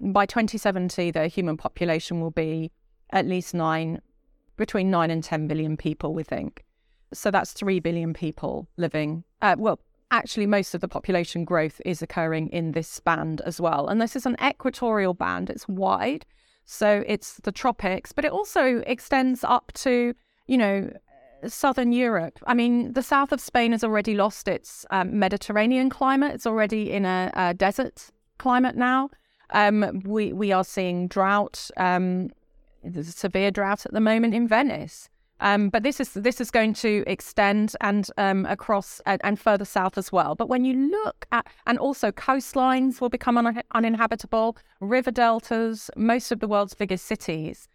By 0.00 0.26
2070, 0.26 1.10
the 1.10 1.28
human 1.28 1.56
population 1.56 2.20
will 2.20 2.30
be 2.30 2.72
at 3.10 3.26
least 3.26 3.54
nine, 3.54 4.00
between 4.56 4.90
nine 4.90 5.10
and 5.10 5.22
10 5.22 5.46
billion 5.46 5.76
people, 5.76 6.14
we 6.14 6.24
think. 6.24 6.64
So 7.12 7.30
that's 7.30 7.52
3 7.52 7.80
billion 7.80 8.14
people 8.14 8.68
living. 8.76 9.24
Uh, 9.42 9.56
well, 9.58 9.78
actually, 10.10 10.46
most 10.46 10.74
of 10.74 10.80
the 10.80 10.88
population 10.88 11.44
growth 11.44 11.80
is 11.84 12.02
occurring 12.02 12.48
in 12.48 12.72
this 12.72 13.00
band 13.00 13.40
as 13.42 13.60
well. 13.60 13.88
And 13.88 14.00
this 14.00 14.16
is 14.16 14.26
an 14.26 14.36
equatorial 14.42 15.14
band, 15.14 15.50
it's 15.50 15.68
wide. 15.68 16.24
So 16.64 17.04
it's 17.06 17.38
the 17.42 17.52
tropics, 17.52 18.12
but 18.12 18.24
it 18.24 18.32
also 18.32 18.82
extends 18.86 19.44
up 19.44 19.72
to, 19.74 20.14
you 20.46 20.58
know, 20.58 20.90
southern 21.46 21.92
Europe. 21.92 22.38
I 22.46 22.54
mean, 22.54 22.92
the 22.92 23.02
south 23.02 23.32
of 23.32 23.40
Spain 23.40 23.72
has 23.72 23.82
already 23.82 24.14
lost 24.14 24.48
its 24.48 24.86
um, 24.90 25.18
Mediterranean 25.18 25.90
climate. 25.90 26.34
It's 26.34 26.46
already 26.46 26.92
in 26.92 27.04
a, 27.04 27.32
a 27.34 27.54
desert 27.54 28.10
climate 28.38 28.76
now. 28.76 29.10
Um, 29.52 30.02
we 30.04 30.32
we 30.32 30.52
are 30.52 30.64
seeing 30.64 31.08
drought, 31.08 31.70
um, 31.76 32.30
there's 32.82 33.08
a 33.08 33.12
severe 33.12 33.50
drought 33.50 33.86
at 33.86 33.92
the 33.92 34.00
moment 34.00 34.34
in 34.34 34.48
Venice. 34.48 35.08
Um, 35.40 35.70
but 35.70 35.82
this 35.82 35.98
is 35.98 36.12
this 36.14 36.40
is 36.40 36.52
going 36.52 36.72
to 36.74 37.02
extend 37.08 37.74
and 37.80 38.08
um, 38.16 38.46
across 38.46 39.00
and, 39.06 39.20
and 39.24 39.40
further 39.40 39.64
south 39.64 39.98
as 39.98 40.12
well. 40.12 40.36
But 40.36 40.48
when 40.48 40.64
you 40.64 40.88
look 40.88 41.26
at 41.32 41.48
and 41.66 41.78
also 41.78 42.12
coastlines 42.12 43.00
will 43.00 43.08
become 43.08 43.36
un- 43.36 43.62
uninhabitable, 43.74 44.56
river 44.80 45.10
deltas, 45.10 45.90
most 45.96 46.30
of 46.30 46.38
the 46.38 46.46
world's 46.46 46.74
biggest 46.74 47.06
cities. 47.06 47.68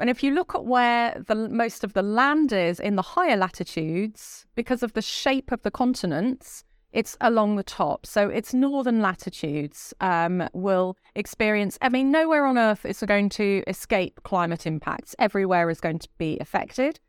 And 0.00 0.10
if 0.10 0.24
you 0.24 0.34
look 0.34 0.54
at 0.56 0.64
where 0.64 1.22
the 1.28 1.48
most 1.48 1.84
of 1.84 1.92
the 1.92 2.02
land 2.02 2.52
is 2.52 2.80
in 2.80 2.96
the 2.96 3.02
higher 3.02 3.36
latitudes, 3.36 4.46
because 4.56 4.82
of 4.82 4.94
the 4.94 5.02
shape 5.02 5.52
of 5.52 5.62
the 5.62 5.70
continents, 5.70 6.64
it's 6.92 7.16
along 7.20 7.56
the 7.56 7.62
top. 7.62 8.06
So 8.06 8.28
its 8.28 8.52
northern 8.52 9.00
latitudes 9.00 9.94
um, 10.00 10.48
will 10.52 10.96
experience. 11.14 11.78
I 11.80 11.88
mean, 11.88 12.10
nowhere 12.10 12.46
on 12.46 12.58
Earth 12.58 12.84
is 12.84 13.02
going 13.06 13.30
to 13.30 13.62
escape 13.66 14.20
climate 14.24 14.66
impacts. 14.66 15.14
Everywhere 15.18 15.70
is 15.70 15.80
going 15.80 16.00
to 16.00 16.08
be 16.18 16.38
affected. 16.40 17.00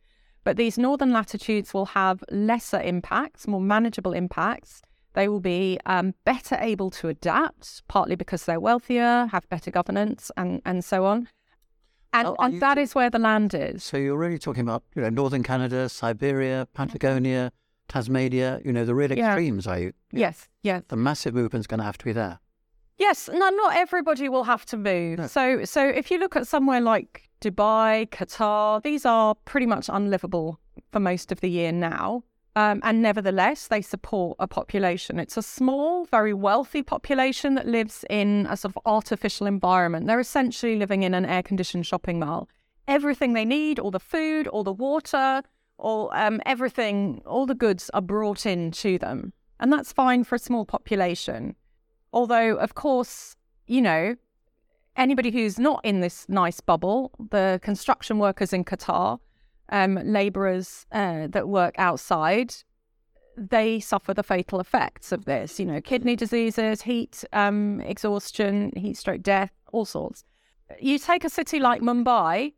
But 0.44 0.58
these 0.58 0.78
northern 0.78 1.12
latitudes 1.12 1.74
will 1.74 1.86
have 1.88 2.24
lesser 2.32 2.82
impacts, 2.82 3.48
more 3.48 3.62
manageable 3.62 4.14
impacts. 4.14 4.82
They 5.14 5.28
will 5.28 5.40
be 5.40 5.80
um, 5.86 6.16
better 6.26 6.58
able 6.60 6.90
to 6.92 7.08
adapt, 7.08 7.88
partly 7.88 8.16
because 8.16 8.46
they're 8.46 8.60
wealthier, 8.60 9.28
have 9.32 9.48
better 9.50 9.72
governance, 9.72 10.32
and, 10.36 10.62
and 10.66 10.84
so 10.84 11.06
on. 11.06 11.30
And, 12.14 12.28
Oh, 12.28 12.36
and 12.40 12.56
you 12.56 12.60
that 12.60 12.78
is 12.78 12.94
where 12.94 13.10
the 13.10 13.20
land 13.20 13.54
is. 13.54 13.84
So 13.84 13.98
you're 13.98 14.18
really 14.18 14.38
talking 14.38 14.62
about 14.62 14.84
you 14.96 15.02
know 15.02 15.10
northern 15.10 15.44
Canada, 15.44 15.90
Siberia, 15.90 16.68
Patagonia, 16.74 17.52
Tasmania. 17.94 18.60
You 18.66 18.74
know 18.74 18.86
the 18.86 18.96
real 18.96 19.12
Yeah. 19.12 19.28
extremes. 19.28 19.68
Are 19.68 19.80
you? 19.80 19.94
Yes, 20.12 20.50
yes. 20.64 20.82
The 20.88 20.96
massive 20.96 21.34
movement's 21.36 21.68
going 21.68 21.78
to 21.80 21.84
have 21.84 21.98
to 22.00 22.06
be 22.06 22.12
there. 22.12 22.40
Yes, 22.98 23.30
no, 23.32 23.50
not 23.50 23.76
everybody 23.76 24.30
will 24.30 24.44
have 24.46 24.66
to 24.68 24.78
move. 24.78 25.20
No. 25.20 25.28
So, 25.28 25.64
so 25.66 25.88
if 25.88 26.10
you 26.12 26.18
look 26.20 26.36
at 26.36 26.48
somewhere 26.48 26.82
like 26.82 27.30
Dubai, 27.42 28.10
Qatar, 28.10 28.82
these 28.82 29.06
are 29.06 29.36
pretty 29.46 29.66
much 29.68 29.90
unlivable 29.90 30.60
for 30.92 31.00
most 31.00 31.32
of 31.32 31.42
the 31.42 31.50
year 31.50 31.72
now. 31.72 32.24
Um, 32.56 32.82
and 32.84 33.02
nevertheless, 33.02 33.68
they 33.68 33.82
support 33.82 34.38
a 34.40 34.48
population. 34.48 35.20
It's 35.20 35.38
a 35.38 35.42
small, 35.42 36.06
very 36.06 36.34
wealthy 36.36 36.84
population 36.84 37.56
that 37.56 37.68
lives 37.68 38.06
in 38.12 38.48
a 38.50 38.56
sort 38.56 38.76
of 38.76 38.82
artificial 38.86 39.48
environment. 39.48 40.06
They're 40.06 40.20
essentially 40.20 40.76
living 40.78 41.02
in 41.04 41.14
an 41.16 41.26
air-conditioned 41.26 41.86
shopping 41.88 42.20
mall. 42.20 42.48
Everything 42.88 43.34
they 43.34 43.46
need, 43.46 43.80
all 43.80 43.90
the 43.92 44.00
food, 44.00 44.48
all 44.48 44.64
the 44.64 44.74
water, 44.74 45.42
all 45.84 46.10
um, 46.14 46.42
everything, 46.46 47.22
all 47.26 47.46
the 47.46 47.56
goods 47.56 47.92
are 47.94 48.02
brought 48.02 48.46
in 48.46 48.72
to 48.72 48.98
them, 48.98 49.34
and 49.60 49.72
that's 49.72 49.94
fine 49.94 50.24
for 50.24 50.36
a 50.36 50.40
small 50.40 50.66
population. 50.66 51.56
Although, 52.12 52.56
of 52.56 52.74
course, 52.74 53.36
you 53.68 53.82
know, 53.82 54.16
anybody 54.96 55.32
who's 55.32 55.60
not 55.60 55.82
in 55.84 56.00
this 56.00 56.26
nice 56.30 56.62
bubble, 56.62 57.12
the 57.30 57.60
construction 57.62 58.18
workers 58.18 58.54
in 58.54 58.64
Qatar, 58.64 59.20
um, 59.70 59.96
laborers 60.04 60.86
uh, 60.92 61.28
that 61.28 61.48
work 61.48 61.76
outside, 61.78 62.54
they 63.38 63.80
suffer 63.80 64.14
the 64.14 64.24
fatal 64.24 64.60
effects 64.60 65.12
of 65.12 65.26
this. 65.26 65.60
You 65.60 65.66
know, 65.66 65.82
kidney 65.82 66.16
diseases, 66.16 66.82
heat 66.84 67.24
um, 67.34 67.82
exhaustion, 67.82 68.72
heat 68.76 68.98
stroke 68.98 69.22
death, 69.22 69.52
all 69.72 69.86
sorts. 69.86 70.24
You 70.80 70.98
take 70.98 71.24
a 71.24 71.30
city 71.30 71.60
like 71.60 71.82
Mumbai, 71.82 72.54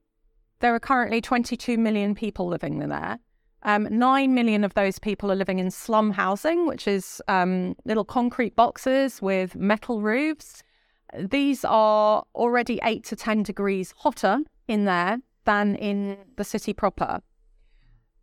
there 0.60 0.74
are 0.74 0.80
currently 0.80 1.22
22 1.22 1.78
million 1.78 2.16
people 2.16 2.48
living 2.48 2.80
there. 2.80 3.20
Um, 3.64 3.88
Nine 3.90 4.36
million 4.36 4.64
of 4.64 4.76
those 4.76 5.00
people 5.00 5.32
are 5.32 5.36
living 5.36 5.60
in 5.60 5.72
slum 5.72 6.12
housing, 6.12 6.68
which 6.68 6.88
is 6.88 7.22
um, 7.28 7.76
little 7.84 8.06
concrete 8.06 8.56
boxes 8.56 9.22
with 9.22 9.56
metal 9.56 10.02
roofs. 10.02 10.62
These 11.18 11.66
are 11.66 12.24
already 12.36 12.80
eight 12.84 13.04
to 13.06 13.16
10 13.16 13.44
degrees 13.44 13.94
hotter 13.98 14.40
in 14.68 14.86
there 14.86 15.18
than 15.46 15.76
in 15.76 16.18
the 16.36 16.44
city 16.44 16.74
proper. 16.74 17.22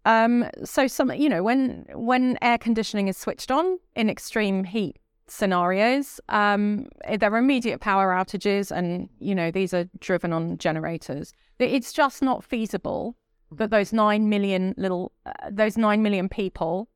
Um, 0.04 0.46
so 0.64 0.86
some, 0.86 1.12
you 1.12 1.28
know, 1.28 1.42
when 1.42 1.86
when 1.94 2.36
air 2.42 2.58
conditioning 2.58 3.08
is 3.08 3.16
switched 3.16 3.50
on 3.50 3.78
in 3.94 4.10
extreme 4.10 4.64
heat 4.64 4.98
scenarios, 5.28 6.20
um, 6.28 6.88
there 7.18 7.32
are 7.32 7.38
immediate 7.38 7.80
power 7.80 8.12
outages, 8.12 8.70
and 8.76 9.08
you 9.20 9.34
know 9.34 9.50
these 9.50 9.72
are 9.72 9.88
driven 10.00 10.32
on 10.32 10.58
generators. 10.58 11.32
It's 11.68 11.92
just 11.92 12.22
not 12.22 12.44
feasible 12.44 13.16
that 13.50 13.70
those 13.70 13.92
nine 13.92 14.28
million 14.28 14.74
little, 14.76 15.12
uh, 15.26 15.32
those 15.50 15.76
nine 15.76 16.02
million 16.02 16.28
people, 16.28 16.88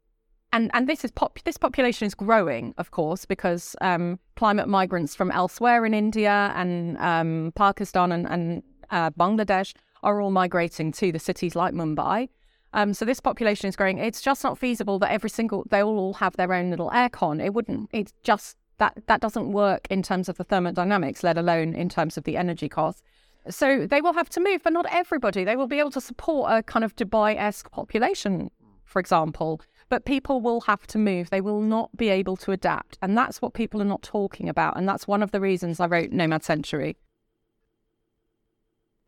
and 0.53 0.71
and 0.75 0.89
this 0.89 1.05
is 1.05 1.11
pop, 1.11 1.39
this 1.45 1.57
population 1.57 2.07
is 2.07 2.15
growing, 2.15 2.75
of 2.79 2.91
course, 2.91 3.25
because 3.25 3.77
um, 3.81 4.19
climate 4.37 4.69
migrants 4.69 5.15
from 5.15 5.31
elsewhere 5.31 5.85
in 5.85 5.95
India 5.95 6.53
and 6.55 6.97
um, 6.99 7.53
Pakistan 7.55 8.13
and, 8.13 8.27
and 8.27 8.63
uh, 8.91 9.11
Bangladesh 9.11 9.75
are 10.03 10.21
all 10.21 10.31
migrating 10.31 10.93
to 10.93 11.13
the 11.13 11.19
cities 11.19 11.57
like 11.57 11.75
Mumbai. 11.75 12.29
Um, 12.73 12.93
so 12.93 13.05
this 13.05 13.21
population 13.21 13.69
is 13.69 13.77
growing. 13.77 13.99
It's 13.99 14.21
just 14.21 14.45
not 14.45 14.59
feasible 14.59 14.99
that 14.99 15.11
every 15.11 15.31
single 15.31 15.65
they 15.71 15.83
all, 15.83 15.99
all 15.99 16.15
have 16.15 16.37
their 16.37 16.53
own 16.53 16.71
little 16.71 16.91
aircon. 16.91 17.45
It 17.45 17.55
wouldn't. 17.55 17.89
It's 17.93 18.13
just 18.23 18.57
that 18.79 19.03
that 19.07 19.21
doesn't 19.21 19.53
work 19.53 19.87
in 19.91 20.03
terms 20.03 20.29
of 20.29 20.37
the 20.37 20.45
thermodynamics, 20.45 21.23
let 21.23 21.39
alone 21.39 21.75
in 21.75 21.89
terms 21.89 22.17
of 22.17 22.25
the 22.25 22.37
energy 22.37 22.69
cost. 22.69 23.03
So 23.49 23.87
they 23.87 24.01
will 24.01 24.13
have 24.15 24.29
to 24.31 24.41
move, 24.41 24.63
but 24.65 24.73
not 24.73 24.87
everybody. 24.91 25.45
They 25.45 25.57
will 25.57 25.67
be 25.69 25.79
able 25.79 25.91
to 25.93 26.01
support 26.01 26.51
a 26.53 26.63
kind 26.63 26.85
of 26.85 26.95
Dubai-esque 26.97 27.71
population, 27.71 28.51
for 28.85 29.01
example. 29.01 29.61
But 29.89 30.05
people 30.05 30.41
will 30.41 30.63
have 30.63 30.87
to 30.89 30.99
move. 30.99 31.31
They 31.31 31.41
will 31.41 31.61
not 31.61 31.97
be 31.97 32.09
able 32.09 32.37
to 32.39 32.51
adapt, 32.51 32.99
and 33.03 33.17
that's 33.17 33.41
what 33.41 33.55
people 33.55 33.81
are 33.81 33.85
not 33.85 34.03
talking 34.03 34.49
about. 34.49 34.77
And 34.77 34.89
that's 34.89 35.07
one 35.07 35.23
of 35.23 35.31
the 35.31 35.41
reasons 35.41 35.79
I 35.79 35.87
wrote 35.87 36.11
Nomad 36.11 36.43
Century. 36.43 36.97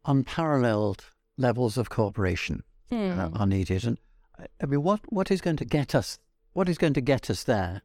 Unparalleled 0.06 1.06
levels 1.36 1.76
of 1.76 1.90
cooperation 1.90 2.62
uh, 2.92 3.30
are 3.34 3.46
needed, 3.46 3.84
and 3.84 3.98
I- 4.38 4.46
I 4.62 4.66
mean, 4.66 4.82
what 4.82 5.00
what 5.12 5.30
is 5.30 5.40
going 5.40 5.56
to 5.56 5.64
get 5.64 5.94
us? 5.94 6.18
What 6.52 6.68
is 6.68 6.78
going 6.78 6.94
to 6.94 7.00
get 7.00 7.28
us 7.28 7.42
there? 7.44 7.82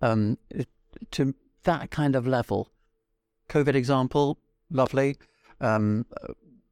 Um, 0.00 0.38
to 1.10 1.34
that 1.64 1.90
kind 1.90 2.14
of 2.16 2.26
level. 2.26 2.70
COVID 3.48 3.74
example, 3.74 4.38
lovely. 4.70 5.16
Um, 5.60 6.06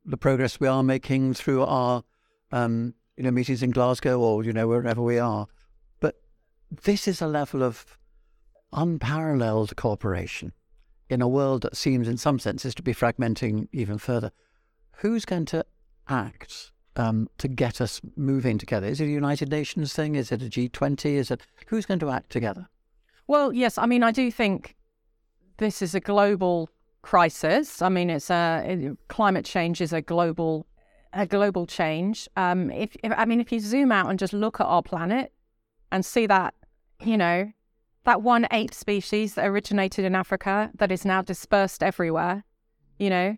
the 0.05 0.16
progress 0.16 0.61
we 0.61 0.68
are 0.68 0.83
making 0.83 1.35
through 1.35 1.64
our 1.64 2.05
um, 2.53 2.94
you 3.16 3.25
know, 3.25 3.31
meetings 3.31 3.62
in 3.62 3.70
Glasgow 3.70 4.18
or, 4.18 4.44
you 4.44 4.53
know, 4.53 4.68
wherever 4.68 5.03
we 5.03 5.18
are. 5.18 5.47
But 6.01 6.16
this 6.83 7.07
is 7.07 7.20
a 7.20 7.27
level 7.27 7.62
of 7.62 7.99
unparalleled 8.73 9.77
cooperation 9.77 10.53
in 11.09 11.23
a 11.23 11.29
world 11.29 11.62
that 11.62 11.77
seems, 11.77 12.09
in 12.09 12.16
some 12.16 12.38
senses, 12.38 12.75
to 12.75 12.83
be 12.83 12.94
fragmenting 12.94 13.68
even 13.73 13.99
further. 13.99 14.31
Who's 14.99 15.25
going 15.25 15.47
to 15.47 15.64
act 16.09 16.73
um, 16.97 17.29
to 17.38 17.49
get 17.49 17.81
us 17.81 18.01
moving 18.16 18.59
together? 18.59 18.87
Is 18.87 19.01
it 19.01 19.07
a 19.07 19.09
United 19.09 19.51
Nations 19.51 19.92
thing? 19.92 20.14
Is 20.14 20.33
it 20.33 20.42
a 20.42 20.47
G20? 20.47 21.14
Is 21.14 21.31
it 21.31 21.42
who's 21.68 21.87
going 21.87 22.01
to 22.01 22.11
act 22.11 22.31
together? 22.31 22.68
Well, 23.27 23.53
yes. 23.53 23.79
I 23.79 23.87
mean, 23.87 24.03
I 24.03 24.11
do 24.11 24.31
think 24.31 24.77
this 25.59 25.83
is 25.83 25.94
a 25.94 26.01
global 26.01 26.68
crisis. 27.05 27.83
I 27.83 27.90
mean, 27.90 28.09
it's 28.09 28.31
a 28.31 28.97
climate 29.09 29.45
change 29.45 29.81
is 29.83 29.93
a 29.93 30.01
global 30.01 30.67
a 31.12 31.27
global 31.27 31.67
change. 31.67 32.29
Um, 32.37 32.71
if, 32.71 32.97
if 33.05 33.12
I 33.17 33.25
mean, 33.25 33.40
if 33.40 33.53
you 33.53 33.61
zoom 33.61 33.93
out 33.93 34.09
and 34.11 34.19
just 34.19 34.33
look 34.33 34.59
at 34.59 34.67
our 34.67 34.83
planet 34.83 35.33
and 35.93 36.05
see 36.05 36.27
that, 36.27 36.55
you 37.05 37.17
know, 37.17 37.53
that 38.05 38.23
one 38.23 38.49
ape 38.51 38.75
species 38.75 39.35
that 39.35 39.47
originated 39.47 40.05
in 40.05 40.14
Africa 40.14 40.71
that 40.75 40.90
is 40.90 41.05
now 41.05 41.23
dispersed 41.23 41.83
everywhere, 41.83 42.43
you 42.99 43.11
know, 43.11 43.37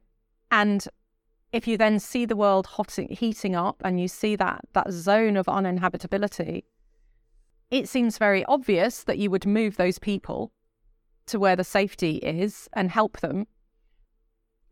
and 0.51 0.87
if 1.53 1.67
you 1.67 1.77
then 1.77 1.99
see 1.99 2.25
the 2.25 2.37
world 2.37 2.67
hot, 2.67 2.97
heating 3.11 3.57
up 3.57 3.83
and 3.85 4.01
you 4.01 4.09
see 4.09 4.37
that 4.37 4.61
that 4.73 4.91
zone 4.93 5.37
of 5.37 5.47
uninhabitability, 5.47 6.63
it 7.71 7.89
seems 7.89 8.17
very 8.17 8.45
obvious 8.45 9.03
that 9.03 9.19
you 9.19 9.29
would 9.29 9.45
move 9.45 9.77
those 9.77 9.99
people 9.99 10.53
to 11.27 11.39
where 11.39 11.57
the 11.57 11.65
safety 11.65 12.17
is 12.19 12.69
and 12.73 12.91
help 12.91 13.21
them. 13.21 13.47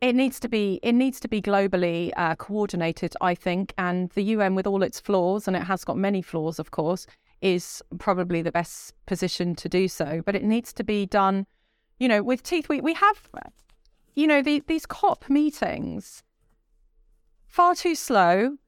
It 0.05 0.15
needs 0.15 0.39
to 0.41 0.51
be 0.51 0.79
it 0.83 0.93
needs 0.93 1.19
to 1.21 1.29
be 1.29 1.41
globally 1.41 2.11
uh, 2.19 2.37
coordinated, 2.37 3.15
I 3.23 3.35
think, 3.35 3.73
and 3.79 4.11
the 4.11 4.23
UN, 4.35 4.55
with 4.55 4.67
all 4.67 4.83
its 4.83 5.01
flaws, 5.01 5.49
and 5.49 5.57
it 5.57 5.63
has 5.63 5.83
got 5.83 5.97
many 5.97 6.21
flaws, 6.21 6.59
of 6.59 6.71
course, 6.71 7.07
is 7.41 7.83
probably 7.99 8.43
the 8.43 8.53
best 8.53 8.93
position 9.07 9.55
to 9.55 9.67
do 9.67 9.89
so. 9.89 10.21
But 10.27 10.37
it 10.37 10.45
needs 10.45 10.75
to 10.75 10.85
be 10.85 11.07
done, 11.07 11.47
you 11.99 12.07
know, 12.07 12.23
with 12.23 12.43
teeth. 12.43 12.69
We 12.69 12.83
we 12.83 12.93
have, 12.93 13.31
you 14.15 14.27
know, 14.27 14.43
the, 14.43 14.63
these 14.67 14.85
COP 14.85 15.31
meetings 15.31 16.23
far 17.47 17.75
too 17.75 17.95
slow, 17.95 18.59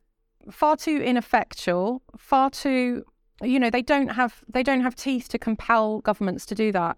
far 0.51 0.75
too 0.79 1.03
ineffectual, 1.03 2.01
far 2.17 2.49
too 2.49 3.05
you 3.43 3.61
know 3.61 3.69
they 3.69 3.83
don't 3.83 4.09
have 4.09 4.43
they 4.49 4.63
don't 4.63 4.81
have 4.81 4.95
teeth 4.95 5.29
to 5.29 5.39
compel 5.39 6.01
governments 6.01 6.47
to 6.47 6.55
do 6.55 6.73
that 6.73 6.97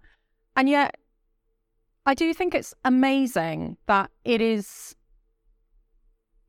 and 0.55 0.69
yet 0.69 0.97
i 2.09 2.15
do 2.15 2.35
think 2.35 2.55
it's 2.55 2.75
amazing 2.85 3.77
that 3.87 4.11
it 4.25 4.41
is 4.41 4.97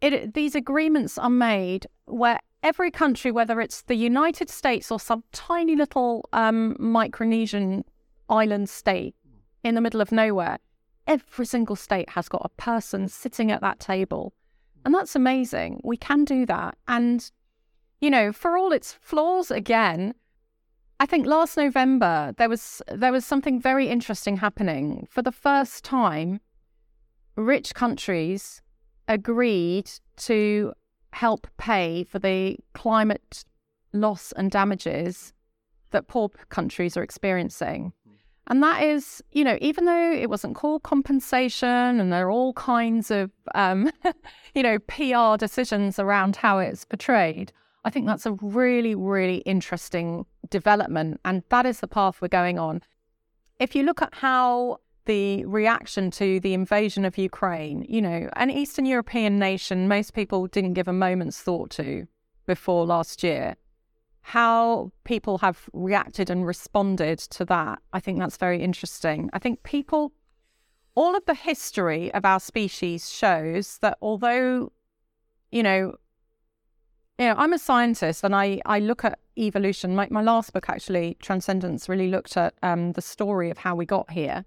it 0.02 0.34
these 0.34 0.56
agreements 0.56 1.18
are 1.18 1.30
made 1.30 1.86
where 2.06 2.40
every 2.64 2.90
country 2.90 3.32
whether 3.32 3.62
it's 3.62 3.84
the 3.84 3.96
united 3.96 4.50
states 4.50 4.92
or 4.92 5.00
some 5.00 5.24
tiny 5.32 5.76
little 5.76 6.28
um, 6.34 6.76
micronesian 6.80 7.84
island 8.30 8.68
state 8.68 9.16
in 9.64 9.76
the 9.76 9.82
middle 9.82 10.02
of 10.02 10.12
nowhere 10.12 10.58
every 11.06 11.46
single 11.46 11.76
state 11.76 12.10
has 12.10 12.28
got 12.28 12.42
a 12.44 12.50
person 12.50 13.08
sitting 13.08 13.52
at 13.52 13.62
that 13.62 13.80
table 13.80 14.34
and 14.86 14.94
that's 14.94 15.16
amazing. 15.16 15.82
We 15.84 15.98
can 15.98 16.26
do 16.26 16.46
that. 16.46 16.78
And, 16.88 17.30
you 18.00 18.10
know, 18.10 18.32
for 18.32 18.58
all 18.58 18.72
its 18.72 18.94
flaws, 18.94 19.52
again, 19.52 20.14
I 21.00 21.06
think 21.06 21.26
last 21.26 21.56
November 21.56 22.34
there 22.38 22.50
was 22.50 22.82
there 22.92 23.12
was 23.12 23.26
something 23.26 23.60
very 23.60 23.88
interesting 23.88 24.38
happening. 24.38 25.08
For 25.10 25.22
the 25.22 25.32
first 25.32 25.84
time, 25.84 26.42
rich 27.36 27.74
countries 27.74 28.62
agreed 29.08 29.90
to 30.18 30.74
help 31.14 31.48
pay 31.58 32.04
for 32.04 32.20
the 32.20 32.58
climate 32.74 33.46
loss 33.94 34.32
and 34.34 34.52
damages 34.52 35.34
that 35.92 36.08
poor 36.08 36.30
countries 36.50 36.96
are 36.98 37.04
experiencing. 37.04 37.94
And 38.48 38.64
that 38.64 38.84
is, 38.84 39.24
you 39.32 39.44
know, 39.44 39.58
even 39.62 39.86
though 39.86 40.12
it 40.12 40.30
wasn't 40.30 40.56
called 40.56 40.84
compensation 40.84 42.00
and 42.00 42.12
there 42.12 42.28
are 42.28 42.32
all 42.32 42.54
kinds 42.54 43.12
of, 43.12 43.32
um, 43.54 43.92
you 44.56 44.64
know, 44.64 44.80
PR 44.80 45.38
decisions 45.38 46.00
around 46.00 46.36
how 46.36 46.58
it's 46.58 46.84
portrayed, 46.84 47.54
I 47.86 47.90
think 47.90 48.06
that's 48.08 48.26
a 48.26 48.34
really, 48.42 48.96
really 48.96 49.38
interesting 49.38 50.26
development. 50.50 51.20
And 51.24 51.44
that 51.50 51.66
is 51.66 51.80
the 51.80 51.88
path 51.88 52.22
we're 52.22 52.28
going 52.28 52.60
on. 52.60 52.82
If 53.60 53.76
you 53.76 53.84
look 53.84 54.02
at 54.02 54.14
how 54.16 54.80
the 55.06 55.46
reaction 55.46 56.12
to 56.12 56.40
the 56.40 56.54
invasion 56.54 57.06
of 57.06 57.18
Ukraine, 57.18 57.86
you 57.90 58.02
know, 58.02 58.30
an 58.34 58.50
Eastern 58.50 58.86
European 58.86 59.40
nation 59.40 59.88
most 59.88 60.14
people 60.14 60.48
didn't 60.48 60.74
give 60.74 60.88
a 60.88 60.94
moment's 60.94 61.42
thought 61.42 61.70
to 61.72 62.08
before 62.46 62.86
last 62.86 63.24
year 63.24 63.56
how 64.22 64.92
people 65.06 65.40
have 65.40 65.70
reacted 65.74 66.30
and 66.30 66.46
responded 66.46 67.18
to 67.18 67.44
that, 67.46 67.80
I 67.94 68.00
think 68.00 68.20
that's 68.20 68.38
very 68.38 68.62
interesting. 68.62 69.30
I 69.34 69.40
think 69.40 69.64
people, 69.64 70.14
all 70.94 71.16
of 71.16 71.26
the 71.26 71.34
history 71.34 72.14
of 72.14 72.26
our 72.26 72.40
species 72.40 73.12
shows 73.12 73.80
that 73.80 73.98
although, 74.02 74.72
you 75.52 75.64
know, 75.64 75.96
you 77.20 77.26
know, 77.26 77.36
I'm 77.38 77.52
a 77.52 77.60
scientist 77.60 78.24
and 78.24 78.34
I, 78.34 78.62
I 78.66 78.80
look 78.80 79.04
at 79.04 79.20
evolution. 79.38 79.94
My, 79.94 80.08
my 80.10 80.22
last 80.22 80.54
book, 80.54 80.70
actually, 80.70 81.18
Transcendence, 81.20 81.90
really 81.90 82.08
looked 82.08 82.38
at 82.38 82.54
um, 82.64 82.94
the 82.94 83.02
story 83.02 83.50
of 83.50 83.58
how 83.58 83.76
we 83.76 83.86
got 83.86 84.10
here. 84.10 84.46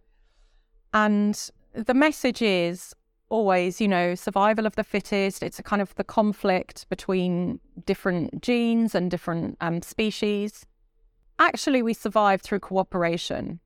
And 0.95 1.39
the 1.75 1.93
message 1.93 2.41
is 2.41 2.95
always, 3.29 3.79
you 3.79 3.89
know, 3.89 4.15
survival 4.15 4.65
of 4.67 4.75
the 4.77 4.85
fittest. 4.85 5.43
It's 5.43 5.59
a 5.59 5.63
kind 5.63 5.83
of 5.83 5.95
the 5.97 6.05
conflict 6.05 6.89
between 6.89 7.61
different 7.85 8.41
genes 8.41 8.95
and 8.95 9.11
different 9.11 9.59
um, 9.61 9.83
species. 9.83 10.65
Actually, 11.39 11.83
we 11.83 11.93
survive 11.93 12.41
through 12.41 12.61
cooperation. 12.61 13.61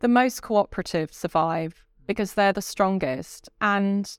The 0.00 0.08
most 0.08 0.42
cooperative 0.42 1.14
survive 1.14 1.82
because 2.06 2.34
they're 2.34 2.52
the 2.52 2.60
strongest. 2.60 3.48
And 3.62 4.18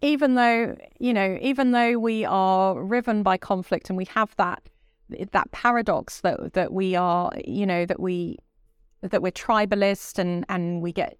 even 0.00 0.34
though, 0.34 0.76
you 0.98 1.12
know, 1.12 1.38
even 1.40 1.72
though 1.72 1.98
we 1.98 2.24
are 2.24 2.80
riven 2.80 3.22
by 3.22 3.36
conflict 3.36 3.88
and 3.88 3.96
we 3.96 4.04
have 4.06 4.34
that 4.36 4.62
that 5.32 5.50
paradox 5.52 6.20
that 6.20 6.52
that 6.52 6.72
we 6.72 6.94
are, 6.94 7.32
you 7.44 7.66
know, 7.66 7.86
that 7.86 7.98
we 7.98 8.36
that 9.00 9.22
we're 9.22 9.32
tribalist 9.32 10.18
and 10.18 10.44
and 10.48 10.82
we 10.82 10.92
get 10.92 11.16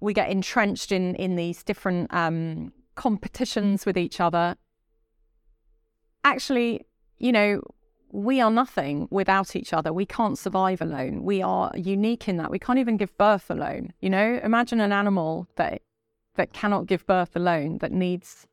we 0.00 0.12
get 0.12 0.30
entrenched 0.30 0.92
in 0.92 1.14
in 1.14 1.36
these 1.36 1.62
different 1.62 2.12
um, 2.12 2.72
competitions 2.96 3.86
with 3.86 3.96
each 3.96 4.20
other. 4.20 4.56
Actually, 6.24 6.84
you 7.18 7.32
know, 7.32 7.62
we 8.12 8.40
are 8.40 8.50
nothing 8.50 9.08
without 9.10 9.54
each 9.54 9.72
other. 9.72 9.92
We 9.92 10.04
can't 10.04 10.38
survive 10.38 10.82
alone. 10.82 11.22
We 11.22 11.42
are 11.42 11.70
unique 11.76 12.28
in 12.28 12.36
that 12.38 12.50
we 12.50 12.58
can't 12.58 12.78
even 12.78 12.96
give 12.96 13.16
birth 13.16 13.50
alone. 13.50 13.92
You 14.00 14.10
know, 14.10 14.40
imagine 14.42 14.80
an 14.80 14.92
animal 14.92 15.46
that 15.56 15.82
that 16.40 16.54
cannot 16.54 16.86
give 16.86 17.06
birth 17.06 17.36
alone, 17.36 17.76
that 17.82 17.92
needs 17.92 18.46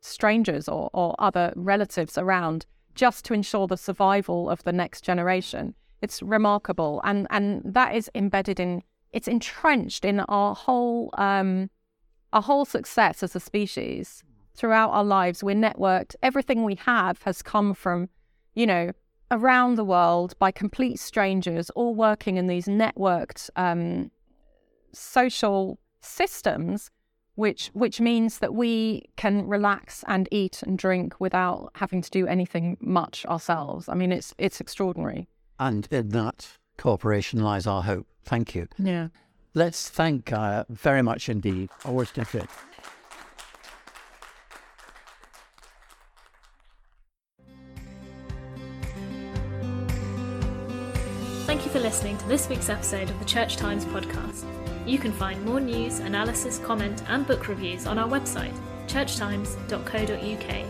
strangers 0.00 0.68
or, 0.68 0.90
or 0.92 1.14
other 1.20 1.52
relatives 1.54 2.18
around 2.18 2.66
just 2.96 3.24
to 3.24 3.32
ensure 3.32 3.68
the 3.68 3.76
survival 3.76 4.50
of 4.50 4.64
the 4.64 4.72
next 4.72 5.02
generation. 5.02 5.72
It's 6.02 6.20
remarkable, 6.20 7.00
and 7.04 7.28
and 7.30 7.62
that 7.64 7.94
is 7.94 8.10
embedded 8.12 8.58
in 8.58 8.82
it's 9.12 9.28
entrenched 9.28 10.04
in 10.04 10.18
our 10.20 10.52
whole 10.56 11.10
um, 11.16 11.70
our 12.32 12.42
whole 12.42 12.64
success 12.64 13.22
as 13.22 13.36
a 13.36 13.40
species 13.40 14.24
throughout 14.56 14.90
our 14.90 15.04
lives. 15.04 15.44
We're 15.44 15.54
networked. 15.54 16.16
Everything 16.20 16.64
we 16.64 16.74
have 16.74 17.22
has 17.22 17.40
come 17.40 17.72
from, 17.72 18.08
you 18.56 18.66
know, 18.66 18.90
around 19.30 19.76
the 19.76 19.84
world 19.84 20.36
by 20.40 20.50
complete 20.50 20.98
strangers, 20.98 21.70
all 21.70 21.94
working 21.94 22.36
in 22.36 22.48
these 22.48 22.66
networked 22.66 23.48
um, 23.54 24.10
social 24.92 25.78
systems, 26.00 26.90
which 27.38 27.70
which 27.72 28.00
means 28.00 28.40
that 28.40 28.52
we 28.52 29.04
can 29.16 29.46
relax 29.46 30.04
and 30.08 30.28
eat 30.32 30.60
and 30.64 30.76
drink 30.76 31.14
without 31.20 31.70
having 31.76 32.02
to 32.02 32.10
do 32.10 32.26
anything 32.26 32.76
much 32.80 33.24
ourselves. 33.26 33.88
I 33.88 33.94
mean, 33.94 34.10
it's 34.10 34.34
it's 34.38 34.60
extraordinary. 34.60 35.28
And 35.60 35.86
in 35.92 36.08
that 36.08 36.48
cooperation 36.78 37.40
lies 37.40 37.64
our 37.64 37.82
hope. 37.82 38.08
Thank 38.24 38.56
you. 38.56 38.66
Yeah. 38.76 39.08
Let's 39.54 39.88
thank 39.88 40.32
uh, 40.32 40.64
very 40.68 41.00
much 41.00 41.28
indeed. 41.28 41.70
Always 41.84 42.10
different. 42.10 42.50
Listening 51.88 52.18
to 52.18 52.28
this 52.28 52.50
week's 52.50 52.68
episode 52.68 53.08
of 53.08 53.18
the 53.18 53.24
Church 53.24 53.56
Times 53.56 53.86
podcast. 53.86 54.44
You 54.86 54.98
can 54.98 55.10
find 55.10 55.42
more 55.42 55.58
news, 55.58 56.00
analysis, 56.00 56.58
comment, 56.58 57.02
and 57.08 57.26
book 57.26 57.48
reviews 57.48 57.86
on 57.86 57.98
our 57.98 58.06
website, 58.06 58.52
churchtimes.co.uk. 58.88 60.66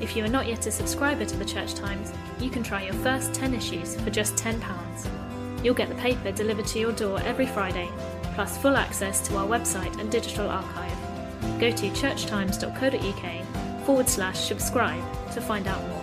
If 0.00 0.16
you 0.16 0.24
are 0.24 0.28
not 0.28 0.48
yet 0.48 0.66
a 0.66 0.72
subscriber 0.72 1.24
to 1.26 1.36
the 1.36 1.44
Church 1.44 1.74
Times, 1.74 2.12
you 2.40 2.50
can 2.50 2.64
try 2.64 2.82
your 2.82 2.94
first 2.94 3.32
10 3.34 3.54
issues 3.54 3.94
for 4.00 4.10
just 4.10 4.34
£10. 4.34 4.60
You'll 5.62 5.74
get 5.74 5.90
the 5.90 5.94
paper 5.94 6.32
delivered 6.32 6.66
to 6.66 6.80
your 6.80 6.90
door 6.90 7.20
every 7.20 7.46
Friday, 7.46 7.88
plus 8.34 8.58
full 8.58 8.76
access 8.76 9.20
to 9.28 9.36
our 9.36 9.46
website 9.46 9.96
and 10.00 10.10
digital 10.10 10.50
archive. 10.50 10.98
Go 11.60 11.70
to 11.70 11.88
churchtimes.co.uk 11.90 13.84
forward 13.86 14.08
slash 14.08 14.40
subscribe 14.40 15.04
to 15.34 15.40
find 15.40 15.68
out 15.68 15.86
more. 15.86 15.97